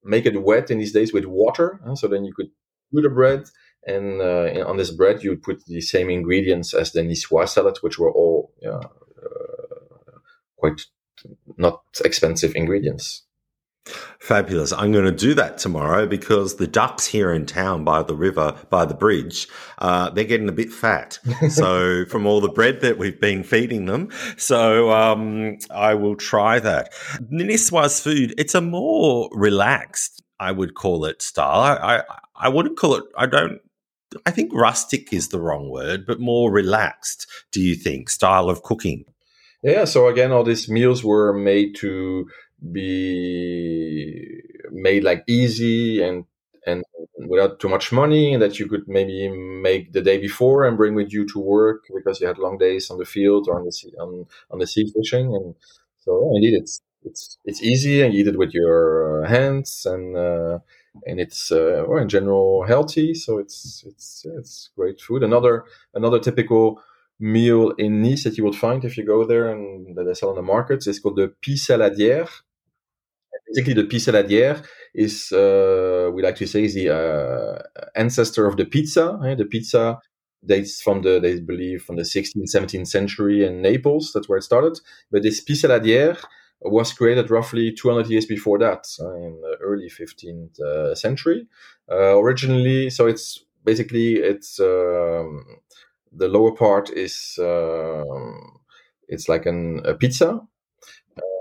make 0.04 0.26
it 0.26 0.42
wet 0.42 0.70
in 0.70 0.78
these 0.78 0.94
days 0.94 1.12
with 1.14 1.26
water. 1.26 1.82
so 1.96 2.08
then 2.08 2.26
you 2.26 2.34
could 2.34 2.50
do 2.94 3.02
the 3.02 3.10
bread, 3.10 3.46
and 3.88 4.22
uh, 4.22 4.66
on 4.68 4.78
this 4.78 4.92
bread 4.92 5.24
you 5.24 5.32
would 5.32 5.44
put 5.44 5.66
the 5.66 5.82
same 5.82 6.10
ingredients 6.10 6.74
as 6.74 6.92
the 6.92 7.02
niçoise 7.02 7.50
salad, 7.50 7.78
which 7.82 7.98
were 7.98 8.12
all 8.12 8.54
uh, 8.66 8.88
quite 10.58 10.82
not 11.58 11.82
expensive 12.06 12.56
ingredients. 12.56 13.24
Fabulous. 14.20 14.72
I'm 14.74 14.92
going 14.92 15.06
to 15.06 15.12
do 15.12 15.34
that 15.36 15.58
tomorrow 15.58 16.06
because 16.06 16.56
the 16.56 16.68
ducks 16.68 17.06
here 17.06 17.32
in 17.32 17.46
town 17.46 17.84
by 17.84 18.04
the 18.04 18.16
river, 18.16 18.56
by 18.70 18.86
the 18.86 18.94
bridge, 18.94 19.48
uh, 19.80 20.10
they're 20.10 20.24
getting 20.24 20.50
a 20.50 20.54
bit 20.54 20.72
fat. 20.72 21.20
so 21.50 22.06
from 22.06 22.26
all 22.26 22.42
the 22.42 22.50
bread 22.50 22.82
that 22.82 22.98
we've 22.98 23.20
been 23.20 23.44
feeding 23.44 23.86
them. 23.86 24.10
So, 24.38 24.92
um, 24.92 25.58
I 25.72 25.94
will 25.94 26.16
try 26.16 26.60
that. 26.60 26.92
Niçoise 27.32 28.02
food, 28.02 28.34
it's 28.38 28.56
a 28.56 28.62
more 28.62 29.30
relaxed, 29.32 30.22
I 30.40 30.52
would 30.52 30.76
call 30.76 31.06
it 31.06 31.22
style. 31.22 31.62
I, 31.62 31.98
I, 31.98 32.04
I 32.36 32.50
wouldn't 32.50 32.78
call 32.78 32.96
it, 32.96 33.04
I 33.18 33.26
don't, 33.26 33.60
I 34.26 34.32
think 34.32 34.54
rustic 34.54 35.14
is 35.14 35.30
the 35.30 35.40
wrong 35.40 35.70
word, 35.70 36.06
but 36.06 36.20
more 36.20 36.52
relaxed, 36.52 37.28
do 37.52 37.62
you 37.62 37.76
think, 37.76 38.10
style 38.10 38.50
of 38.50 38.64
cooking? 38.64 39.06
Yeah. 39.64 39.86
So 39.86 40.08
again, 40.08 40.32
all 40.32 40.44
these 40.44 40.70
meals 40.70 41.04
were 41.04 41.34
made 41.34 41.76
to 41.78 42.30
be 42.72 44.42
made 44.72 45.04
like 45.04 45.24
easy 45.28 46.02
and 46.04 46.26
and 46.66 46.84
without 47.28 47.60
too 47.60 47.70
much 47.70 47.92
money 47.92 48.34
and 48.34 48.42
that 48.42 48.60
you 48.60 48.68
could 48.68 48.88
maybe 48.88 49.30
make 49.30 49.94
the 49.94 50.02
day 50.02 50.18
before 50.18 50.66
and 50.66 50.78
bring 50.78 50.96
with 50.96 51.12
you 51.12 51.26
to 51.26 51.40
work 51.40 51.84
because 51.96 52.20
you 52.20 52.28
had 52.28 52.38
long 52.38 52.58
days 52.58 52.90
on 52.90 52.98
the 52.98 53.06
field 53.06 53.48
or 53.48 53.60
on 53.60 53.66
the 53.66 53.72
sea, 53.72 53.92
on, 54.00 54.26
on 54.52 54.60
the 54.60 54.68
sea 54.68 54.92
fishing. 54.96 55.34
And 55.36 55.56
so 56.00 56.32
indeed 56.36 56.56
it's 56.56 56.82
it's 57.04 57.38
it's 57.46 57.62
easy 57.62 58.02
and 58.02 58.14
you 58.14 58.22
eat 58.22 58.28
it 58.28 58.38
with 58.38 58.54
your 58.54 59.26
hands 59.26 59.86
and 59.86 60.18
uh, 60.18 60.60
and 61.06 61.20
it's 61.20 61.52
uh, 61.52 61.84
well, 61.88 62.02
in 62.02 62.10
general 62.10 62.66
healthy. 62.68 63.14
So 63.14 63.38
it's 63.38 63.84
it's 63.88 64.26
it's 64.38 64.70
great 64.76 65.00
food. 65.00 65.24
Another 65.24 65.64
another 65.94 66.20
typical 66.20 66.82
meal 67.20 67.72
in 67.78 68.02
Nice 68.02 68.24
that 68.24 68.38
you 68.38 68.44
would 68.46 68.56
find 68.56 68.84
if 68.86 68.98
you 68.98 69.06
go 69.06 69.26
there 69.26 69.52
and 69.52 69.96
that 69.96 70.06
they 70.06 70.14
sell 70.14 70.30
on 70.30 70.36
the 70.36 70.42
markets 70.42 70.88
is 70.88 71.00
called 71.00 71.18
the 71.18 71.34
pissaladière 71.42 72.30
basically 73.50 73.74
the 73.74 73.84
pissaladière 73.84 74.64
is 74.94 75.32
uh, 75.32 76.10
we 76.14 76.22
like 76.22 76.36
to 76.36 76.48
say 76.48 76.64
is 76.64 76.74
the 76.74 76.90
uh, 76.90 77.62
ancestor 77.96 78.46
of 78.46 78.58
the 78.58 78.66
pizza. 78.66 79.20
Eh? 79.26 79.36
The 79.36 79.46
pizza 79.46 80.00
dates 80.46 80.82
from 80.82 81.02
the 81.02 81.20
they 81.20 81.40
believe 81.40 81.82
from 81.82 81.98
the 81.98 82.04
16th 82.04 82.54
17th 82.56 82.88
century 82.88 83.46
in 83.46 83.62
Naples. 83.62 84.12
That's 84.14 84.30
where 84.30 84.38
it 84.38 84.44
started. 84.44 84.80
But 85.12 85.24
this 85.24 85.44
pissaladière 85.44 86.24
was 86.62 86.94
created 86.94 87.30
roughly 87.30 87.72
200 87.72 88.10
years 88.10 88.26
before 88.26 88.60
that, 88.60 88.86
in 89.00 89.40
the 89.42 89.58
early 89.62 89.90
15th 89.90 90.60
uh, 90.60 90.94
century. 90.94 91.48
Uh, 91.90 92.18
originally, 92.20 92.90
so 92.90 93.08
it's 93.08 93.46
basically 93.64 94.16
it's 94.16 94.60
um, 94.60 95.46
the 96.12 96.28
lower 96.28 96.52
part 96.52 96.90
is 96.90 97.38
um, 97.40 98.60
it's 99.08 99.30
like 99.30 99.46
an, 99.46 99.82
a 99.86 99.94
pizza 99.94 100.42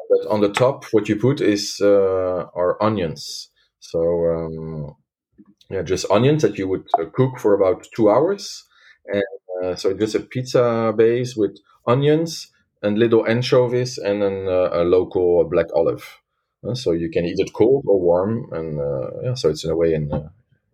but 0.08 0.26
on 0.30 0.40
the 0.40 0.52
top, 0.52 0.84
what 0.92 1.08
you 1.08 1.16
put 1.16 1.40
is 1.40 1.80
uh, 1.80 2.46
onions. 2.80 3.50
So 3.80 4.00
um, 4.00 4.96
yeah, 5.70 5.82
just 5.82 6.10
onions 6.10 6.42
that 6.42 6.58
you 6.58 6.68
would 6.68 6.86
uh, 6.98 7.06
cook 7.12 7.38
for 7.38 7.54
about 7.54 7.86
two 7.94 8.10
hours, 8.10 8.64
and 9.06 9.22
uh, 9.62 9.74
so 9.76 9.94
just 9.94 10.14
a 10.14 10.20
pizza 10.20 10.92
base 10.96 11.36
with 11.36 11.58
onions 11.86 12.50
and 12.82 12.98
little 12.98 13.26
anchovies 13.26 13.98
and 13.98 14.22
then 14.22 14.46
uh, 14.46 14.70
a 14.72 14.84
local 14.84 15.44
black 15.50 15.66
olive. 15.74 16.20
Uh, 16.66 16.74
so 16.74 16.92
you 16.92 17.10
can 17.10 17.24
eat 17.24 17.38
it 17.38 17.52
cold 17.52 17.84
or 17.86 18.00
warm, 18.00 18.48
and 18.52 18.80
uh, 18.80 19.10
yeah, 19.22 19.34
so 19.34 19.48
it's 19.48 19.64
in 19.64 19.70
a 19.70 19.76
way 19.76 19.94
in 19.94 20.08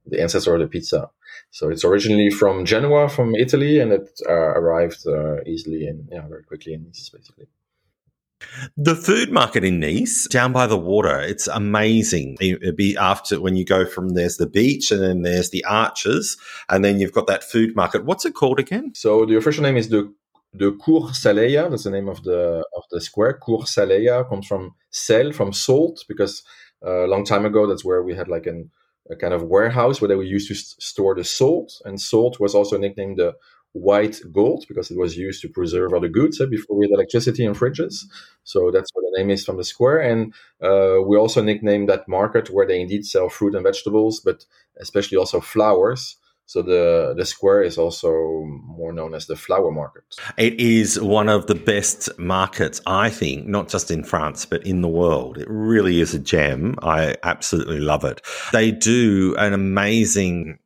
the 0.06 0.20
ancestor 0.20 0.54
of 0.54 0.60
the 0.60 0.66
pizza. 0.66 1.10
So 1.50 1.70
it's 1.70 1.84
originally 1.84 2.30
from 2.30 2.64
Genoa, 2.64 3.08
from 3.08 3.34
Italy, 3.34 3.80
and 3.80 3.92
it 3.92 4.08
arrived 4.28 5.04
easily 5.46 5.86
and 5.86 6.08
yeah, 6.10 6.26
very 6.26 6.44
quickly 6.44 6.74
in 6.74 6.84
Nice, 6.84 7.10
basically. 7.10 7.46
The 8.76 8.96
food 8.96 9.30
market 9.30 9.64
in 9.64 9.80
Nice, 9.80 10.26
down 10.28 10.52
by 10.52 10.66
the 10.66 10.76
water, 10.76 11.20
it's 11.20 11.46
amazing. 11.46 12.36
It'd 12.40 12.76
be 12.76 12.96
after 12.96 13.40
when 13.40 13.56
you 13.56 13.64
go 13.64 13.86
from 13.86 14.10
there's 14.10 14.36
the 14.36 14.46
beach 14.46 14.90
and 14.90 15.02
then 15.02 15.22
there's 15.22 15.50
the 15.50 15.64
arches, 15.64 16.36
and 16.68 16.84
then 16.84 16.98
you've 16.98 17.12
got 17.12 17.26
that 17.26 17.44
food 17.44 17.74
market. 17.76 18.04
What's 18.04 18.24
it 18.24 18.34
called 18.34 18.58
again? 18.58 18.92
So 18.94 19.24
the 19.26 19.36
official 19.36 19.62
name 19.62 19.76
is 19.76 19.88
the 19.88 20.12
the 20.52 20.72
Cours 20.72 21.20
Saleya. 21.20 21.68
That's 21.68 21.84
the 21.84 21.90
name 21.90 22.08
of 22.08 22.22
the 22.22 22.64
of 22.76 22.84
the 22.90 23.00
square. 23.00 23.34
Cours 23.34 23.74
Saleya 23.74 24.28
comes 24.28 24.46
from 24.46 24.74
sel, 24.90 25.32
from 25.32 25.52
salt, 25.52 26.04
because 26.08 26.42
uh, 26.84 27.04
a 27.04 27.08
long 27.08 27.24
time 27.24 27.44
ago 27.44 27.66
that's 27.66 27.84
where 27.84 28.02
we 28.02 28.14
had 28.14 28.28
like 28.28 28.46
an, 28.46 28.70
a 29.10 29.16
kind 29.16 29.34
of 29.34 29.42
warehouse 29.42 30.00
where 30.00 30.08
they 30.08 30.14
were 30.14 30.22
used 30.22 30.48
to 30.48 30.54
st- 30.54 30.82
store 30.82 31.14
the 31.14 31.24
salt, 31.24 31.80
and 31.84 32.00
salt 32.00 32.38
was 32.38 32.54
also 32.54 32.78
nicknamed 32.78 33.18
the 33.18 33.34
white 33.74 34.20
gold 34.32 34.64
because 34.68 34.90
it 34.90 34.96
was 34.96 35.16
used 35.16 35.42
to 35.42 35.48
preserve 35.48 35.92
other 35.92 36.08
goods 36.08 36.40
eh, 36.40 36.46
before 36.46 36.78
we 36.78 36.86
had 36.86 36.94
electricity 36.94 37.44
and 37.44 37.56
fridges. 37.56 38.04
So 38.44 38.70
that's 38.70 38.90
where 38.94 39.04
the 39.10 39.18
name 39.18 39.30
is 39.30 39.44
from 39.44 39.56
the 39.56 39.64
square. 39.64 39.98
And 39.98 40.32
uh, 40.62 41.02
we 41.04 41.16
also 41.16 41.42
nicknamed 41.42 41.88
that 41.88 42.08
market 42.08 42.50
where 42.50 42.66
they 42.66 42.80
indeed 42.80 43.04
sell 43.04 43.28
fruit 43.28 43.54
and 43.54 43.64
vegetables, 43.64 44.20
but 44.20 44.44
especially 44.80 45.18
also 45.18 45.40
flowers. 45.40 46.16
So 46.46 46.60
the 46.60 47.14
the 47.16 47.24
square 47.24 47.62
is 47.62 47.78
also 47.78 48.12
more 48.44 48.92
known 48.92 49.14
as 49.14 49.26
the 49.26 49.36
flower 49.36 49.70
market. 49.70 50.04
It 50.36 50.60
is 50.60 51.00
one 51.00 51.30
of 51.30 51.46
the 51.46 51.54
best 51.54 52.10
markets, 52.18 52.82
I 52.86 53.08
think, 53.08 53.46
not 53.46 53.68
just 53.68 53.90
in 53.90 54.04
France 54.04 54.44
but 54.44 54.66
in 54.66 54.82
the 54.82 54.88
world. 54.88 55.38
It 55.38 55.48
really 55.48 56.00
is 56.00 56.14
a 56.14 56.18
gem. 56.18 56.76
I 56.82 57.16
absolutely 57.22 57.80
love 57.80 58.04
it. 58.04 58.20
They 58.52 58.70
do 58.70 59.34
an 59.38 59.54
amazing. 59.54 60.58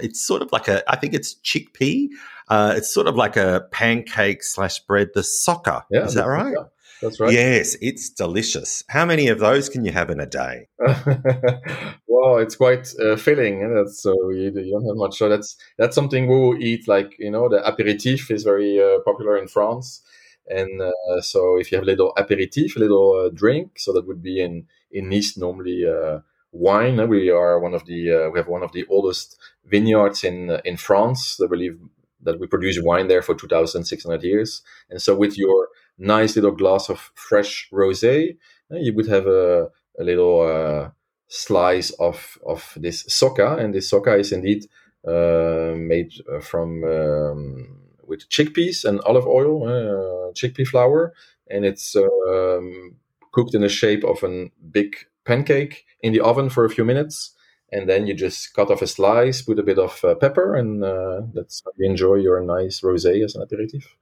It's 0.00 0.24
sort 0.24 0.42
of 0.42 0.52
like 0.52 0.68
a. 0.68 0.88
I 0.90 0.96
think 0.96 1.14
it's 1.14 1.34
chickpea 1.44 2.08
uh, 2.52 2.74
it's 2.76 2.92
sort 2.92 3.06
of 3.06 3.16
like 3.16 3.36
a 3.38 3.66
pancake 3.70 4.42
slash 4.42 4.78
bread, 4.80 5.08
the 5.14 5.22
socca. 5.22 5.86
Yeah, 5.90 6.04
is 6.04 6.12
that 6.14 6.26
right? 6.26 6.54
That's 7.00 7.18
right. 7.18 7.32
Yes, 7.32 7.76
it's 7.80 8.10
delicious. 8.10 8.84
How 8.88 9.06
many 9.06 9.28
of 9.28 9.38
those 9.38 9.70
can 9.70 9.86
you 9.86 9.92
have 9.92 10.10
in 10.10 10.20
a 10.20 10.26
day? 10.26 10.68
well, 10.78 12.36
it's 12.36 12.54
quite 12.54 12.92
uh, 13.00 13.16
filling, 13.16 13.62
and 13.62 13.74
that's, 13.74 14.02
so 14.02 14.12
you, 14.30 14.52
you, 14.54 14.72
don't 14.72 14.86
have 14.86 14.96
much. 14.96 15.16
So 15.16 15.30
that's 15.30 15.56
that's 15.78 15.94
something 15.94 16.28
we 16.28 16.36
will 16.36 16.62
eat. 16.62 16.86
Like 16.86 17.16
you 17.18 17.30
know, 17.30 17.48
the 17.48 17.66
aperitif 17.66 18.30
is 18.30 18.44
very 18.44 18.78
uh, 18.78 18.98
popular 19.04 19.38
in 19.38 19.48
France, 19.48 20.02
and 20.46 20.82
uh, 20.82 21.20
so 21.22 21.58
if 21.58 21.72
you 21.72 21.76
have 21.76 21.84
a 21.84 21.90
little 21.90 22.12
aperitif, 22.18 22.76
a 22.76 22.80
little 22.80 23.24
uh, 23.26 23.30
drink, 23.30 23.78
so 23.78 23.94
that 23.94 24.06
would 24.06 24.22
be 24.22 24.42
in 24.42 24.66
in 24.90 25.08
Nice 25.08 25.38
normally 25.38 25.86
uh, 25.86 26.18
wine. 26.52 27.08
We 27.08 27.30
are 27.30 27.58
one 27.58 27.74
of 27.74 27.84
the 27.86 28.12
uh, 28.12 28.30
we 28.30 28.38
have 28.38 28.48
one 28.48 28.62
of 28.62 28.72
the 28.72 28.86
oldest 28.88 29.38
vineyards 29.64 30.24
in 30.24 30.60
in 30.64 30.76
France. 30.76 31.40
I 31.42 31.46
believe 31.46 31.78
that 32.22 32.38
we 32.38 32.46
produce 32.46 32.80
wine 32.80 33.08
there 33.08 33.22
for 33.22 33.34
2,600 33.34 34.22
years. 34.22 34.62
And 34.90 35.00
so 35.00 35.16
with 35.16 35.36
your 35.36 35.68
nice 35.98 36.36
little 36.36 36.52
glass 36.52 36.88
of 36.88 37.10
fresh 37.14 37.68
rosé, 37.72 38.36
uh, 38.70 38.76
you 38.76 38.94
would 38.94 39.08
have 39.08 39.26
a, 39.26 39.68
a 39.98 40.04
little 40.04 40.40
uh, 40.40 40.90
slice 41.28 41.90
of, 41.92 42.38
of 42.46 42.72
this 42.76 43.04
socca. 43.08 43.56
And 43.56 43.74
this 43.74 43.88
socca 43.88 44.16
is 44.16 44.32
indeed 44.32 44.66
uh, 45.06 45.74
made 45.76 46.12
uh, 46.32 46.40
from 46.40 46.84
um, 46.84 47.78
with 48.04 48.28
chickpeas 48.28 48.84
and 48.84 49.00
olive 49.00 49.26
oil, 49.26 49.64
uh, 49.66 50.32
chickpea 50.32 50.66
flour. 50.66 51.12
And 51.50 51.64
it's 51.64 51.96
um, 51.96 52.96
cooked 53.32 53.54
in 53.54 53.62
the 53.62 53.68
shape 53.68 54.04
of 54.04 54.22
a 54.22 54.50
big 54.70 54.96
pancake 55.24 55.84
in 56.00 56.12
the 56.12 56.20
oven 56.20 56.50
for 56.50 56.64
a 56.64 56.70
few 56.70 56.84
minutes 56.84 57.34
and 57.72 57.88
then 57.88 58.06
you 58.06 58.14
just 58.14 58.52
cut 58.52 58.70
off 58.70 58.82
a 58.82 58.86
slice, 58.86 59.40
put 59.42 59.58
a 59.58 59.62
bit 59.62 59.78
of 59.78 60.04
uh, 60.04 60.14
pepper, 60.14 60.54
and 60.54 60.84
uh, 60.84 61.22
that's 61.32 61.62
enjoy 61.80 62.16
your 62.16 62.40
nice 62.42 62.82
rosé 62.82 63.24
as 63.24 63.34
an 63.34 63.42
aperitif. 63.42 63.96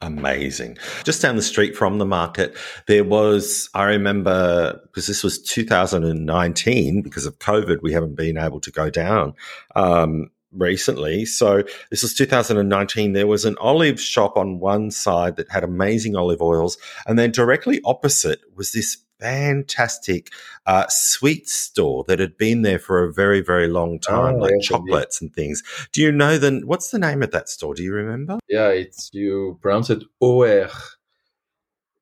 Amazing. 0.00 0.76
Just 1.04 1.22
down 1.22 1.36
the 1.36 1.42
street 1.42 1.76
from 1.76 1.98
the 1.98 2.04
market, 2.04 2.56
there 2.88 3.04
was, 3.04 3.70
I 3.72 3.84
remember, 3.84 4.80
because 4.82 5.06
this 5.06 5.22
was 5.22 5.40
2019, 5.40 7.02
because 7.02 7.24
of 7.24 7.38
COVID, 7.38 7.82
we 7.82 7.92
haven't 7.92 8.16
been 8.16 8.36
able 8.36 8.58
to 8.62 8.72
go 8.72 8.90
down 8.90 9.34
um, 9.76 10.32
recently. 10.50 11.24
So 11.24 11.62
this 11.90 12.02
was 12.02 12.14
2019. 12.14 13.12
There 13.12 13.28
was 13.28 13.44
an 13.44 13.56
olive 13.60 14.00
shop 14.00 14.36
on 14.36 14.58
one 14.58 14.90
side 14.90 15.36
that 15.36 15.48
had 15.52 15.62
amazing 15.62 16.16
olive 16.16 16.42
oils. 16.42 16.78
And 17.06 17.16
then 17.16 17.30
directly 17.30 17.80
opposite 17.84 18.40
was 18.56 18.72
this 18.72 18.96
fantastic 19.22 20.30
uh, 20.66 20.86
sweet 20.88 21.48
store 21.48 22.04
that 22.08 22.18
had 22.18 22.36
been 22.36 22.62
there 22.62 22.78
for 22.78 23.04
a 23.04 23.12
very, 23.12 23.40
very 23.40 23.68
long 23.68 23.98
time, 23.98 24.34
oh, 24.36 24.38
like 24.38 24.60
chocolates 24.60 25.20
and 25.22 25.32
things. 25.32 25.62
Do 25.92 26.02
you 26.02 26.12
know 26.12 26.38
then? 26.38 26.62
What's 26.66 26.90
the 26.90 26.98
name 26.98 27.22
of 27.22 27.30
that 27.30 27.48
store? 27.48 27.74
Do 27.74 27.82
you 27.82 27.92
remember? 27.92 28.38
Yeah, 28.48 28.68
it's 28.68 29.10
you 29.12 29.58
pronounce 29.62 29.90
it 29.90 30.02
Auer. 30.20 30.68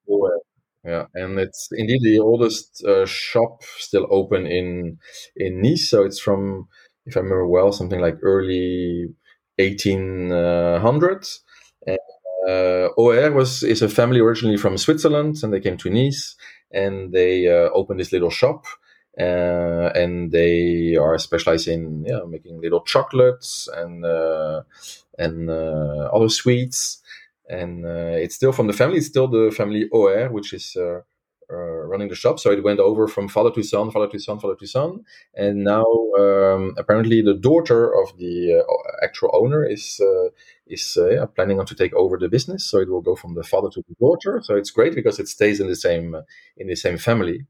Auer. 0.09 0.41
Yeah, 0.85 1.07
and 1.15 1.39
it's 1.39 1.69
indeed 1.73 2.01
the 2.03 2.19
oldest 2.21 2.83
uh, 2.85 3.05
shop 3.05 3.63
still 3.79 4.07
open 4.11 4.47
in 4.47 4.99
in 5.37 5.61
Nice. 5.61 5.91
So 5.91 6.05
it's 6.05 6.19
from, 6.19 6.69
if 7.05 7.17
I 7.17 7.21
remember 7.21 7.47
well, 7.47 7.71
something 7.73 8.01
like 8.01 8.17
early 8.23 9.09
1800s. 9.59 11.41
And 11.87 11.99
uh, 12.49 12.89
Auer 12.99 13.33
was 13.33 13.63
is 13.63 13.83
a 13.83 13.89
family 13.89 14.21
originally 14.21 14.57
from 14.57 14.79
Switzerland, 14.79 15.43
and 15.43 15.53
they 15.53 15.61
came 15.61 15.77
to 15.79 15.91
Nice 15.91 16.37
and 16.73 17.13
they 17.13 17.49
uh, 17.49 17.71
opened 17.75 18.01
this 18.01 18.13
little 18.13 18.31
shop. 18.31 18.65
Uh, 19.19 19.91
and 19.95 20.31
they 20.31 20.97
are 20.97 21.19
specialized 21.19 21.69
in 21.69 22.05
yeah, 22.07 22.21
making 22.29 22.61
little 22.61 22.81
chocolates 22.83 23.69
and 23.75 24.05
uh, 24.05 24.63
and 25.19 25.51
uh, 25.51 26.09
other 26.13 26.29
sweets. 26.29 27.03
And 27.49 27.85
uh, 27.85 28.17
it's 28.23 28.37
still 28.37 28.53
from 28.53 28.69
the 28.69 28.73
family. 28.73 28.99
It's 28.99 29.09
still 29.09 29.27
the 29.27 29.51
family 29.51 29.89
Auer, 29.93 30.31
which 30.31 30.53
is 30.53 30.77
running 31.51 32.09
the 32.09 32.15
shop. 32.15 32.39
So 32.39 32.51
it 32.51 32.63
went 32.63 32.81
over 32.81 33.09
from 33.09 33.29
father 33.29 33.51
to 33.53 33.63
son, 33.63 33.91
father 33.91 34.09
to 34.09 34.19
son, 34.19 34.39
father 34.39 34.57
to 34.57 34.67
son, 34.67 35.05
and 35.35 35.65
now 35.65 35.85
um, 36.19 36.75
apparently 36.79 37.23
the 37.23 37.35
daughter 37.35 37.93
of 38.03 38.17
the 38.19 38.65
actual 39.03 39.31
owner 39.33 39.65
is 39.65 40.01
is 40.71 40.97
uh, 40.97 41.27
planning 41.35 41.59
on 41.59 41.67
to 41.67 41.75
take 41.75 41.93
over 41.95 42.17
the 42.17 42.29
business. 42.29 42.65
So 42.65 42.79
it 42.79 42.89
will 42.89 43.01
go 43.03 43.17
from 43.17 43.35
the 43.35 43.43
father 43.43 43.69
to 43.71 43.83
the 43.89 43.95
daughter. 44.01 44.41
So 44.43 44.55
it's 44.57 44.71
great 44.71 44.95
because 44.95 45.19
it 45.19 45.29
stays 45.29 45.61
in 45.61 45.67
the 45.67 45.77
same 45.77 46.15
uh, 46.15 46.23
in 46.57 46.69
the 46.69 46.77
same 46.77 46.99
family. 46.99 47.47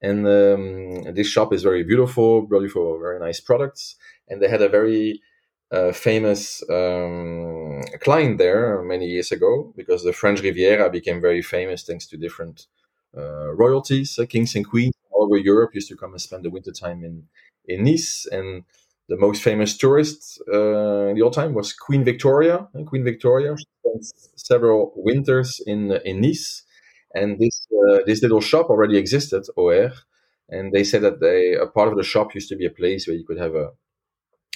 And 0.00 0.26
um, 0.26 1.14
this 1.14 1.28
shop 1.28 1.52
is 1.52 1.62
very 1.62 1.84
beautiful, 1.84 2.42
beautiful, 2.42 2.98
very 2.98 3.20
nice 3.20 3.40
products. 3.40 3.96
And 4.28 4.42
they 4.42 4.48
had 4.48 4.62
a 4.62 4.68
very 4.68 5.20
uh, 5.70 5.92
famous 5.92 6.62
um, 6.68 7.82
client 8.00 8.38
there 8.38 8.82
many 8.82 9.06
years 9.06 9.30
ago 9.32 9.72
because 9.76 10.02
the 10.02 10.12
French 10.12 10.40
Riviera 10.42 10.90
became 10.90 11.20
very 11.20 11.40
famous 11.40 11.84
thanks 11.84 12.06
to 12.08 12.16
different 12.16 12.66
uh, 12.78 12.81
royalties, 13.14 14.18
uh, 14.18 14.26
kings 14.26 14.54
and 14.54 14.68
queens 14.68 14.94
all 15.10 15.24
over 15.24 15.36
Europe 15.36 15.74
used 15.74 15.88
to 15.88 15.96
come 15.96 16.12
and 16.12 16.20
spend 16.20 16.44
the 16.44 16.50
winter 16.50 16.72
time 16.72 17.04
in 17.04 17.24
in 17.66 17.84
Nice 17.84 18.26
and 18.30 18.64
the 19.08 19.16
most 19.16 19.42
famous 19.42 19.76
tourist 19.76 20.40
uh, 20.52 21.08
in 21.08 21.16
the 21.16 21.22
old 21.22 21.34
time 21.34 21.54
was 21.54 21.72
Queen 21.72 22.04
Victoria. 22.04 22.68
And 22.74 22.86
Queen 22.86 23.04
Victoria 23.04 23.54
spent 23.56 24.04
several 24.36 24.92
winters 24.96 25.60
in 25.66 25.92
in 26.04 26.20
Nice, 26.20 26.64
and 27.14 27.38
this 27.38 27.66
uh, 27.72 27.98
this 28.06 28.22
little 28.22 28.40
shop 28.40 28.70
already 28.70 28.96
existed, 28.96 29.44
Auer. 29.56 29.92
And 30.48 30.72
they 30.72 30.84
said 30.84 31.02
that 31.02 31.20
they 31.20 31.54
a 31.54 31.66
part 31.66 31.88
of 31.88 31.96
the 31.96 32.02
shop 32.02 32.34
used 32.34 32.48
to 32.50 32.56
be 32.56 32.66
a 32.66 32.70
place 32.70 33.06
where 33.06 33.16
you 33.16 33.24
could 33.24 33.38
have 33.38 33.54
a 33.54 33.70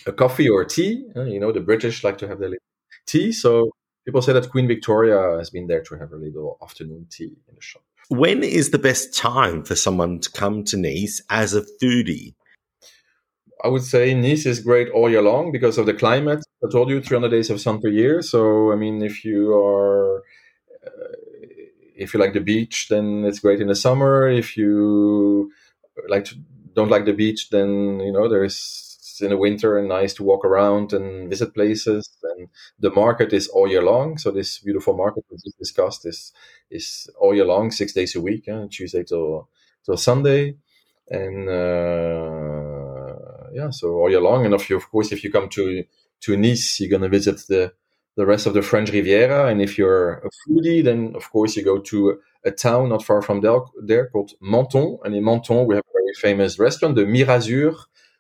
a 0.07 0.13
coffee 0.13 0.49
or 0.49 0.65
tea. 0.65 1.05
Uh, 1.17 1.25
you 1.25 1.41
know, 1.41 1.53
the 1.53 1.61
British 1.61 2.05
like 2.05 2.19
to 2.19 2.29
have 2.29 2.39
their 2.39 2.51
tea, 3.07 3.33
so 3.33 3.71
people 4.05 4.23
say 4.23 4.33
that 4.33 4.51
Queen 4.51 4.69
Victoria 4.69 5.37
has 5.39 5.51
been 5.51 5.67
there 5.67 5.83
to 5.83 5.97
have 5.97 6.13
a 6.13 6.17
little 6.17 6.59
afternoon 6.63 7.07
tea 7.11 7.33
in 7.49 7.55
the 7.55 7.63
shop. 7.63 7.83
When 8.09 8.45
is 8.45 8.71
the 8.71 8.79
best 8.79 9.15
time 9.15 9.65
for 9.65 9.75
someone 9.75 10.21
to 10.21 10.31
come 10.31 10.63
to 10.65 10.77
Nice 10.77 11.21
as 11.29 11.55
a 11.55 11.63
foodie? 11.83 12.35
I 13.65 13.69
would 13.69 13.83
say 13.83 14.15
Nice 14.15 14.47
is 14.47 14.61
great 14.61 14.89
all 14.91 15.11
year 15.11 15.23
long 15.23 15.51
because 15.51 15.77
of 15.77 15.87
the 15.87 15.95
climate. 15.95 16.45
I 16.65 16.71
told 16.71 16.89
you 16.89 17.01
300 17.01 17.31
days 17.31 17.51
of 17.51 17.61
sun 17.61 17.81
per 17.81 17.89
year. 17.89 18.23
So, 18.23 18.71
I 18.71 18.77
mean, 18.77 19.03
if 19.03 19.25
you 19.25 19.53
are, 19.55 20.19
uh, 20.87 21.17
if 21.97 22.15
you 22.15 22.21
like 22.21 22.33
the 22.33 22.41
beach, 22.41 22.87
then 22.91 23.25
it's 23.25 23.41
great 23.41 23.61
in 23.61 23.67
the 23.67 23.75
summer. 23.75 24.29
If 24.29 24.57
you 24.57 25.51
like 26.09 26.27
to, 26.27 26.37
don't 26.75 26.91
like 26.91 27.07
the 27.07 27.13
beach, 27.13 27.51
then, 27.51 27.99
you 28.01 28.13
know, 28.13 28.29
there's 28.29 28.86
in 29.21 29.31
the 29.31 29.37
winter 29.37 29.79
and 29.79 29.89
nice 29.89 30.15
to 30.15 30.25
walk 30.25 30.45
around 30.45 30.93
and 30.93 31.29
visit 31.31 31.55
places. 31.55 32.09
And 32.23 32.49
the 32.79 32.91
market 32.91 33.33
is 33.33 33.49
all 33.49 33.69
year 33.69 33.83
long. 33.83 34.19
So 34.19 34.31
this 34.31 34.59
beautiful 34.59 34.95
market 34.97 35.25
we 35.31 35.37
just 35.37 35.59
discussed 35.59 36.07
is, 36.07 36.33
is 36.71 37.09
all 37.19 37.35
year 37.35 37.45
long, 37.47 37.71
six 37.71 37.93
days 37.93 38.15
a 38.17 38.21
week, 38.21 38.49
eh, 38.49 38.67
Tuesday 38.71 39.05
till, 39.05 39.49
till 39.85 39.97
Sunday. 39.97 40.57
And, 41.09 41.49
uh, 41.49 43.17
yeah, 43.53 43.71
so 43.71 43.95
all 43.95 44.11
year 44.11 44.21
long. 44.21 44.45
And 44.45 44.69
you, 44.69 44.77
of 44.77 44.91
course, 44.91 45.13
if 45.13 45.25
you 45.25 45.31
come 45.33 45.49
to 45.51 45.85
to 46.23 46.37
Nice, 46.37 46.81
you're 46.81 46.91
gonna 46.91 47.09
visit 47.09 47.39
the 47.49 47.73
the 48.17 48.27
rest 48.27 48.47
of 48.47 48.55
the 48.55 48.63
French 48.63 48.91
Riviera. 48.91 49.47
And 49.47 49.61
if 49.61 49.77
you're 49.79 50.15
a 50.19 50.31
foodie, 50.41 50.83
then 50.83 51.13
of 51.15 51.31
course 51.31 51.57
you 51.57 51.63
go 51.63 51.79
to 51.79 52.19
a 52.45 52.51
town 52.51 52.89
not 52.89 53.05
far 53.05 53.21
from 53.23 53.41
there, 53.43 53.61
there 53.83 54.09
called 54.09 54.33
Menton. 54.41 54.99
And 55.05 55.15
in 55.15 55.25
Menton, 55.25 55.67
we 55.67 55.75
have 55.75 55.85
a 55.85 55.93
very 55.93 56.15
famous 56.15 56.59
restaurant, 56.59 56.97
the 56.97 57.05
Mirazur, 57.05 57.77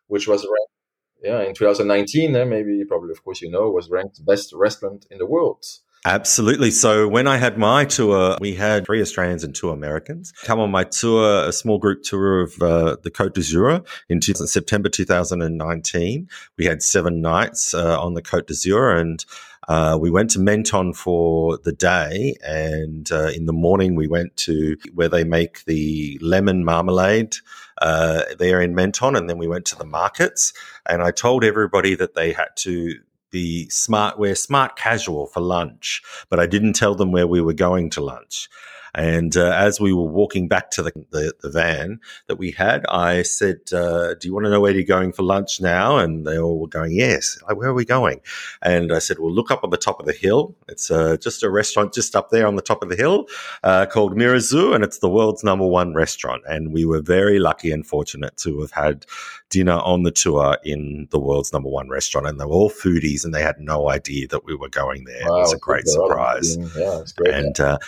which 0.09 0.29
was 0.29 0.43
ranked, 0.45 0.76
yeah, 1.22 1.42
in 1.42 1.55
2019, 1.55 2.37
eh, 2.37 2.44
maybe 2.44 2.85
probably, 2.87 3.11
of 3.11 3.24
course, 3.24 3.40
you 3.40 3.50
know, 3.50 3.70
was 3.70 3.90
ranked 3.90 4.24
best 4.24 4.52
restaurant 4.55 5.07
in 5.11 5.18
the 5.18 5.26
world. 5.26 5.64
Absolutely. 6.05 6.70
So 6.70 7.09
when 7.09 7.26
I 7.26 7.37
had 7.37 7.59
my 7.59 7.85
tour, 7.85 8.37
we 8.40 8.55
had 8.55 8.87
three 8.87 9.00
Australians 9.00 9.42
and 9.42 9.52
two 9.52 9.70
Americans 9.70 10.31
come 10.44 10.61
on 10.61 10.70
my 10.70 10.85
tour, 10.85 11.48
a 11.48 11.52
small 11.52 11.79
group 11.79 12.05
tour 12.05 12.42
of 12.42 12.62
uh, 12.62 12.96
the 13.02 13.11
Côte 13.11 13.35
d'Azur 13.35 13.85
in 14.09 14.20
two, 14.20 14.35
September 14.35 14.88
2019. 14.88 16.29
We 16.57 16.64
had 16.64 16.81
seven 16.85 17.20
nights 17.20 17.74
uh, 17.74 18.00
on 18.00 18.14
the 18.14 18.22
Côte 18.22 18.46
d'Azur 18.46 18.96
and 18.96 19.24
uh, 19.68 19.98
we 20.00 20.11
went 20.11 20.31
to 20.31 20.38
Menton 20.38 20.92
for 20.92 21.59
the 21.59 21.72
day, 21.72 22.37
and 22.44 23.11
uh, 23.11 23.31
in 23.35 23.46
the 23.46 23.52
morning 23.52 23.96
we 23.96 24.07
went 24.07 24.37
to 24.37 24.76
where 24.94 25.09
they 25.09 25.24
make 25.24 25.64
the 25.64 26.18
lemon 26.22 26.64
marmalade 26.64 27.35
uh, 27.83 28.23
there 28.39 28.61
in 28.61 28.75
Menton, 28.75 29.17
and 29.17 29.29
then 29.29 29.39
we 29.39 29.49
went 29.49 29.65
to 29.67 29.77
the 29.77 29.85
markets. 29.85 30.53
And 30.89 31.03
I 31.03 31.11
told 31.11 31.45
everybody 31.45 31.95
that 31.95 32.15
they 32.15 32.33
had 32.33 32.49
to 32.57 32.95
be 33.31 33.69
smart, 33.69 34.19
wear 34.19 34.35
smart 34.35 34.77
casual 34.77 35.27
for 35.27 35.41
lunch, 35.41 36.03
but 36.31 36.41
I 36.41 36.47
didn't 36.47 36.75
tell 36.75 36.95
them 36.95 37.12
where 37.12 37.27
we 37.27 37.41
were 37.41 37.53
going 37.53 37.91
to 37.91 38.01
lunch. 38.01 38.49
And 38.97 39.37
uh, 39.37 39.53
as 39.55 39.79
we 39.79 39.93
were 39.93 40.03
walking 40.03 40.49
back 40.49 40.71
to 40.73 40.83
the, 40.83 40.93
the, 41.11 41.35
the 41.43 41.51
van 41.51 42.01
that 42.27 42.37
we 42.37 42.51
had, 42.51 42.85
I 42.87 43.23
said, 43.23 43.61
uh, 43.73 44.15
Do 44.15 44.27
you 44.27 44.35
want 44.35 44.47
to 44.47 44.51
know 44.51 44.61
where 44.61 44.73
you're 44.73 44.85
going 44.85 45.13
for 45.13 45.23
lunch 45.23 45.61
now? 45.61 45.99
And 45.99 46.27
they 46.27 46.39
all 46.39 46.59
were 46.59 46.67
going, 46.67 46.93
Yes. 46.93 47.39
Like, 47.47 47.59
where 47.59 47.69
are 47.69 47.75
we 47.75 47.85
going? 47.85 48.21
And 48.63 48.93
I 48.93 48.99
said, 48.99 49.19
Well, 49.19 49.31
look 49.31 49.51
up 49.51 49.63
on 49.63 49.71
the 49.71 49.77
top 49.77 50.01
of 50.01 50.07
the 50.07 50.15
hill. 50.15 50.57
It's 50.67 50.91
uh, 50.91 51.19
just 51.19 51.43
a 51.43 51.51
restaurant 51.51 51.93
just 51.93 52.17
up 52.17 52.31
there 52.31 52.47
on 52.47 52.57
the 52.57 52.63
top 52.63 52.83
of 52.83 52.89
the 52.89 52.97
hill 52.97 53.27
uh, 53.63 53.85
called 53.87 54.17
Mirazur, 54.17 54.75
and 54.75 54.83
it's 54.83 54.99
the 54.99 55.11
world's 55.11 55.45
number 55.45 55.67
one 55.67 55.95
restaurant. 55.95 56.43
And 56.49 56.73
we 56.73 56.87
were 56.87 57.03
very 57.03 57.39
lucky 57.39 57.71
and 57.71 57.87
fortunate 57.87 58.37
to 58.39 58.61
have 58.63 58.73
had 58.73 59.05
dinner 59.51 59.75
on 59.85 60.03
the 60.03 60.11
tour 60.11 60.59
in 60.65 61.07
the 61.11 61.19
world's 61.19 61.53
number 61.53 61.69
one 61.69 61.89
restaurant. 61.89 62.27
And 62.27 62.41
they 62.41 62.45
were 62.45 62.53
all 62.53 62.71
foodies 62.71 63.25
and 63.25 63.35
they 63.35 63.43
had 63.43 63.61
no 63.61 63.89
idea 63.89 64.27
that 64.29 64.45
we 64.45 64.55
were 64.55 64.69
going 64.69 65.05
there. 65.05 65.23
Wow, 65.27 65.37
it 65.37 65.41
was 65.41 65.53
a 65.53 65.59
great 65.59 65.87
surprise. 65.87 66.57
Yeah, 66.57 67.01
it's 67.01 67.13
great. 67.13 67.35
And 67.35 67.61
uh, 67.61 67.79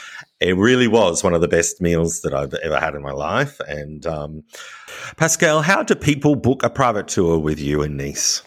it 0.40 0.56
really 0.56 0.88
was 0.88 1.24
one 1.24 1.34
of 1.34 1.40
the 1.40 1.48
best 1.48 1.80
meals 1.80 2.20
that 2.22 2.34
I've 2.34 2.54
ever 2.54 2.78
had 2.78 2.94
in 2.94 3.02
my 3.02 3.12
life. 3.12 3.60
And 3.66 4.06
um, 4.06 4.44
Pascal, 5.16 5.62
how 5.62 5.82
do 5.82 5.94
people 5.94 6.36
book 6.36 6.62
a 6.62 6.70
private 6.70 7.08
tour 7.08 7.38
with 7.38 7.58
you 7.60 7.82
in 7.82 7.96
Nice? 7.96 8.42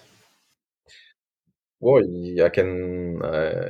Well, 1.79 2.03
I 2.45 2.49
can. 2.49 3.21
Uh, 3.23 3.69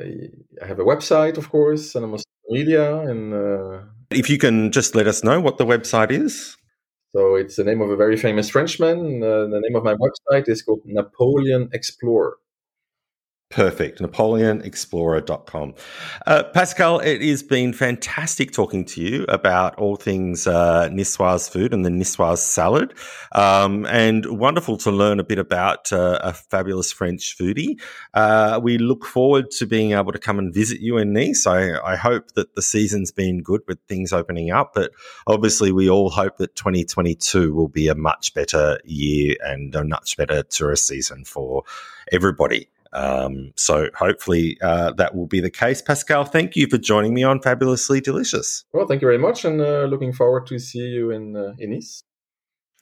I 0.62 0.68
have 0.68 0.80
a 0.80 0.84
website, 0.84 1.38
of 1.38 1.50
course, 1.50 1.96
and 1.96 2.04
I'm 2.04 2.12
on 2.12 2.20
social 2.20 2.50
media. 2.50 3.00
And 3.00 3.34
uh... 3.34 3.84
if 4.10 4.30
you 4.30 4.38
can 4.38 4.72
just 4.72 4.96
let 4.96 5.08
us 5.08 5.24
know 5.24 5.40
what 5.40 5.58
the 5.58 5.66
website 5.66 6.12
is. 6.12 6.58
So 7.14 7.36
it's 7.36 7.56
the 7.56 7.64
name 7.64 7.82
of 7.82 7.90
a 7.90 7.96
very 7.96 8.18
famous 8.18 8.50
Frenchman. 8.50 9.24
Uh, 9.24 9.48
the 9.48 9.62
name 9.62 9.76
of 9.76 9.84
my 9.84 9.96
website 9.96 10.48
is 10.48 10.62
called 10.62 10.82
Napoleon 10.86 11.70
Explorer. 11.74 12.38
Perfect. 13.52 14.00
NapoleonExplorer.com. 14.00 15.76
Uh, 16.26 16.44
Pascal, 16.54 17.00
it 17.00 17.22
has 17.22 17.44
been 17.44 17.74
fantastic 17.74 18.54
talking 18.54 18.86
to 18.86 19.02
you 19.02 19.26
about 19.28 19.76
all 19.78 19.98
things 19.98 20.48
uh, 20.48 20.90
food 21.52 21.74
and 21.74 21.86
the 21.86 21.90
Niçoise 21.90 22.38
salad. 22.38 22.94
Um, 23.34 23.86
and 23.88 24.40
wonderful 24.40 24.78
to 24.78 24.92
learn 24.92 25.20
a 25.20 25.26
bit 25.26 25.38
about 25.38 25.92
uh, 25.92 26.20
a 26.24 26.32
fabulous 26.32 26.94
French 26.94 27.38
foodie. 27.38 27.80
Uh, 28.14 28.58
we 28.64 28.78
look 28.78 29.06
forward 29.06 29.52
to 29.52 29.66
being 29.66 29.92
able 29.92 30.14
to 30.14 30.20
come 30.20 30.40
and 30.40 30.54
visit 30.54 30.80
you 30.80 30.98
in 30.98 31.12
Nice. 31.12 31.46
I, 31.46 31.78
I 31.80 31.98
hope 31.98 32.32
that 32.36 32.56
the 32.56 32.62
season's 32.62 33.12
been 33.12 33.44
good 33.44 33.62
with 33.68 33.80
things 33.90 34.14
opening 34.14 34.52
up, 34.52 34.72
but 34.74 34.92
obviously 35.28 35.74
we 35.74 35.90
all 35.90 36.10
hope 36.10 36.38
that 36.38 36.56
2022 36.56 37.54
will 37.54 37.68
be 37.68 37.90
a 37.90 37.96
much 37.96 38.34
better 38.34 38.80
year 38.86 39.36
and 39.42 39.76
a 39.76 39.84
much 39.84 40.16
better 40.16 40.42
tourist 40.44 40.88
season 40.88 41.26
for 41.26 41.64
everybody. 42.14 42.70
Um, 42.94 43.52
so 43.56 43.90
hopefully 43.98 44.58
uh, 44.62 44.92
that 44.94 45.16
will 45.16 45.28
be 45.28 45.40
the 45.40 45.50
case. 45.50 45.82
Pascal, 45.82 46.26
thank 46.26 46.56
you 46.56 46.68
for 46.68 46.78
joining 46.78 47.14
me 47.14 47.24
on 47.24 47.42
Fabulously 47.42 48.02
Delicious. 48.02 48.66
Well, 48.74 48.88
thank 48.88 49.02
you 49.02 49.08
very 49.08 49.18
much, 49.18 49.46
and 49.46 49.62
uh, 49.62 49.84
looking 49.84 50.14
forward 50.14 50.48
to 50.48 50.60
see 50.60 50.80
you 50.80 51.12
in 51.12 51.36
uh, 51.36 51.54
in 51.58 51.72
Nice. 51.72 52.04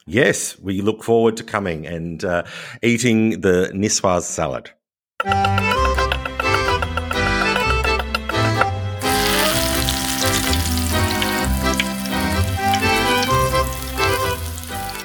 Yes, 0.06 0.58
we 0.58 0.80
look 0.80 1.04
forward 1.04 1.36
to 1.36 1.44
coming 1.44 1.86
and 1.86 2.24
uh, 2.24 2.42
eating 2.82 3.42
the 3.42 3.70
Niçoise 3.72 4.22
salad. 4.22 4.70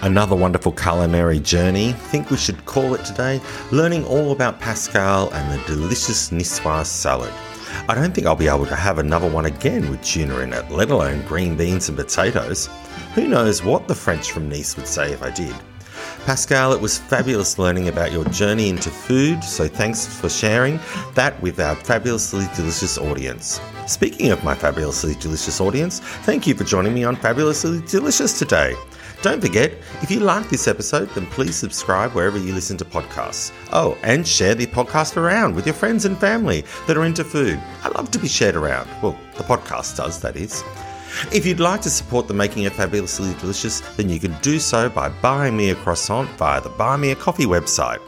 Another 0.05 0.35
wonderful 0.35 0.71
culinary 0.71 1.39
journey. 1.39 1.89
I 1.89 1.93
Think 1.93 2.29
we 2.29 2.37
should 2.37 2.63
call 2.65 2.93
it 2.93 3.03
today. 3.03 3.41
Learning 3.71 4.05
all 4.05 4.33
about 4.33 4.59
Pascal 4.59 5.33
and 5.33 5.51
the 5.51 5.65
delicious 5.65 6.29
Niçoise 6.29 6.85
salad. 6.85 7.33
I 7.89 7.95
don't 7.95 8.13
think 8.13 8.27
I'll 8.27 8.35
be 8.35 8.47
able 8.47 8.67
to 8.67 8.75
have 8.75 8.99
another 8.99 9.27
one 9.27 9.47
again 9.47 9.89
with 9.89 10.03
tuna 10.03 10.41
in 10.41 10.53
it, 10.53 10.69
let 10.69 10.91
alone 10.91 11.25
green 11.25 11.57
beans 11.57 11.89
and 11.89 11.97
potatoes. 11.97 12.69
Who 13.15 13.27
knows 13.27 13.63
what 13.63 13.87
the 13.87 13.95
French 13.95 14.31
from 14.31 14.47
Nice 14.47 14.75
would 14.75 14.85
say 14.87 15.11
if 15.11 15.23
I 15.23 15.31
did. 15.31 15.55
Pascal, 16.27 16.73
it 16.73 16.81
was 16.81 16.99
fabulous 16.99 17.57
learning 17.57 17.87
about 17.87 18.11
your 18.11 18.25
journey 18.25 18.69
into 18.69 18.91
food, 18.91 19.43
so 19.43 19.67
thanks 19.67 20.05
for 20.05 20.29
sharing 20.29 20.79
that 21.15 21.41
with 21.41 21.59
our 21.59 21.75
fabulously 21.77 22.45
delicious 22.55 22.99
audience. 22.99 23.59
Speaking 23.87 24.29
of 24.29 24.43
my 24.43 24.53
fabulously 24.53 25.15
delicious 25.15 25.59
audience, 25.59 25.99
thank 25.99 26.45
you 26.45 26.53
for 26.53 26.63
joining 26.63 26.93
me 26.93 27.03
on 27.03 27.15
Fabulously 27.15 27.81
Delicious 27.87 28.37
today. 28.37 28.75
Don't 29.21 29.41
forget, 29.41 29.73
if 30.01 30.11
you 30.11 30.19
like 30.19 30.49
this 30.49 30.67
episode, 30.67 31.09
then 31.15 31.25
please 31.27 31.55
subscribe 31.55 32.11
wherever 32.13 32.37
you 32.37 32.53
listen 32.53 32.77
to 32.77 32.85
podcasts. 32.85 33.51
Oh, 33.73 33.97
and 34.03 34.27
share 34.27 34.55
the 34.55 34.67
podcast 34.67 35.17
around 35.17 35.55
with 35.55 35.65
your 35.65 35.73
friends 35.73 36.05
and 36.05 36.17
family 36.17 36.63
that 36.87 36.97
are 36.97 37.05
into 37.05 37.23
food. 37.23 37.59
I 37.83 37.89
love 37.89 38.11
to 38.11 38.19
be 38.19 38.27
shared 38.27 38.55
around. 38.55 38.87
Well, 39.01 39.17
the 39.37 39.43
podcast 39.43 39.97
does, 39.97 40.21
that 40.21 40.35
is. 40.35 40.63
If 41.31 41.45
you'd 41.45 41.59
like 41.59 41.81
to 41.81 41.89
support 41.89 42.27
the 42.27 42.33
making 42.33 42.65
of 42.65 42.73
Fabulously 42.73 43.33
Delicious, 43.39 43.79
then 43.95 44.09
you 44.09 44.19
can 44.19 44.35
do 44.41 44.59
so 44.59 44.89
by 44.89 45.09
buying 45.09 45.55
me 45.55 45.69
a 45.69 45.75
croissant 45.75 46.29
via 46.31 46.61
the 46.61 46.69
Buy 46.69 46.97
Me 46.97 47.11
a 47.11 47.15
Coffee 47.15 47.45
website. 47.45 47.99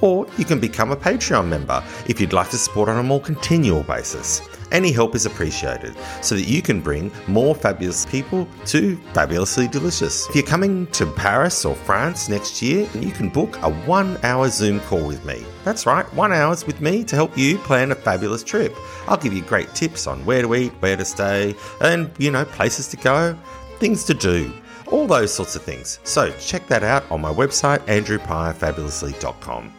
Or 0.00 0.26
you 0.36 0.44
can 0.44 0.60
become 0.60 0.90
a 0.90 0.96
Patreon 0.96 1.48
member 1.48 1.82
if 2.06 2.20
you'd 2.20 2.32
like 2.32 2.50
to 2.50 2.58
support 2.58 2.88
on 2.88 2.98
a 2.98 3.02
more 3.02 3.20
continual 3.20 3.82
basis. 3.82 4.42
Any 4.72 4.90
help 4.90 5.14
is 5.14 5.26
appreciated 5.26 5.94
so 6.22 6.34
that 6.34 6.42
you 6.48 6.60
can 6.60 6.80
bring 6.80 7.12
more 7.28 7.54
fabulous 7.54 8.04
people 8.06 8.48
to 8.66 8.96
Fabulously 9.14 9.68
Delicious. 9.68 10.28
If 10.28 10.34
you're 10.34 10.44
coming 10.44 10.88
to 10.88 11.06
Paris 11.06 11.64
or 11.64 11.76
France 11.76 12.28
next 12.28 12.60
year, 12.60 12.88
you 12.94 13.12
can 13.12 13.28
book 13.28 13.56
a 13.62 13.70
one 13.70 14.18
hour 14.24 14.48
Zoom 14.48 14.80
call 14.80 15.06
with 15.06 15.24
me. 15.24 15.44
That's 15.64 15.86
right, 15.86 16.04
one 16.14 16.32
hour's 16.32 16.66
with 16.66 16.80
me 16.80 17.04
to 17.04 17.14
help 17.14 17.38
you 17.38 17.58
plan 17.58 17.92
a 17.92 17.94
fabulous 17.94 18.42
trip. 18.42 18.74
I'll 19.06 19.16
give 19.16 19.32
you 19.32 19.42
great 19.42 19.72
tips 19.74 20.06
on 20.06 20.24
where 20.24 20.42
to 20.42 20.54
eat, 20.54 20.72
where 20.80 20.96
to 20.96 21.04
stay, 21.04 21.54
and, 21.80 22.10
you 22.18 22.32
know, 22.32 22.44
places 22.44 22.88
to 22.88 22.96
go, 22.96 23.38
things 23.78 24.04
to 24.04 24.14
do 24.14 24.52
all 24.88 25.06
those 25.06 25.32
sorts 25.32 25.56
of 25.56 25.62
things. 25.62 25.98
So 26.04 26.30
check 26.38 26.66
that 26.68 26.82
out 26.82 27.10
on 27.10 27.20
my 27.20 27.32
website, 27.32 27.80
andrewpryorfabulously.com. 27.86 29.72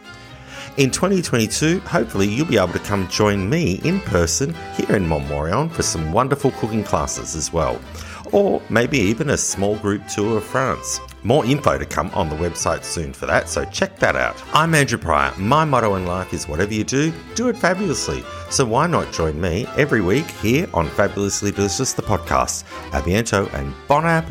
In 0.78 0.92
2022, 0.92 1.80
hopefully 1.80 2.28
you'll 2.28 2.46
be 2.46 2.56
able 2.56 2.72
to 2.72 2.78
come 2.78 3.08
join 3.08 3.50
me 3.50 3.80
in 3.82 3.98
person 4.02 4.54
here 4.76 4.94
in 4.94 5.04
Montmorillon 5.08 5.72
for 5.72 5.82
some 5.82 6.12
wonderful 6.12 6.52
cooking 6.52 6.84
classes 6.84 7.34
as 7.34 7.52
well, 7.52 7.80
or 8.30 8.62
maybe 8.70 8.96
even 8.96 9.30
a 9.30 9.36
small 9.36 9.74
group 9.78 10.06
tour 10.06 10.36
of 10.36 10.44
France. 10.44 11.00
More 11.24 11.44
info 11.44 11.78
to 11.78 11.84
come 11.84 12.10
on 12.14 12.28
the 12.28 12.36
website 12.36 12.84
soon 12.84 13.12
for 13.12 13.26
that, 13.26 13.48
so 13.48 13.64
check 13.64 13.98
that 13.98 14.14
out. 14.14 14.40
I'm 14.52 14.72
Andrew 14.72 14.98
Pryor. 14.98 15.34
My 15.36 15.64
motto 15.64 15.96
in 15.96 16.06
life 16.06 16.32
is 16.32 16.46
whatever 16.46 16.72
you 16.72 16.84
do, 16.84 17.12
do 17.34 17.48
it 17.48 17.56
fabulously. 17.56 18.22
So 18.48 18.64
why 18.64 18.86
not 18.86 19.12
join 19.12 19.40
me 19.40 19.66
every 19.76 20.00
week 20.00 20.30
here 20.30 20.68
on 20.72 20.88
Fabulously 20.90 21.50
Delicious, 21.50 21.92
the 21.92 22.02
podcast? 22.02 22.62
A 22.92 23.56
and 23.56 23.74
bon 23.88 24.06
app. 24.06 24.30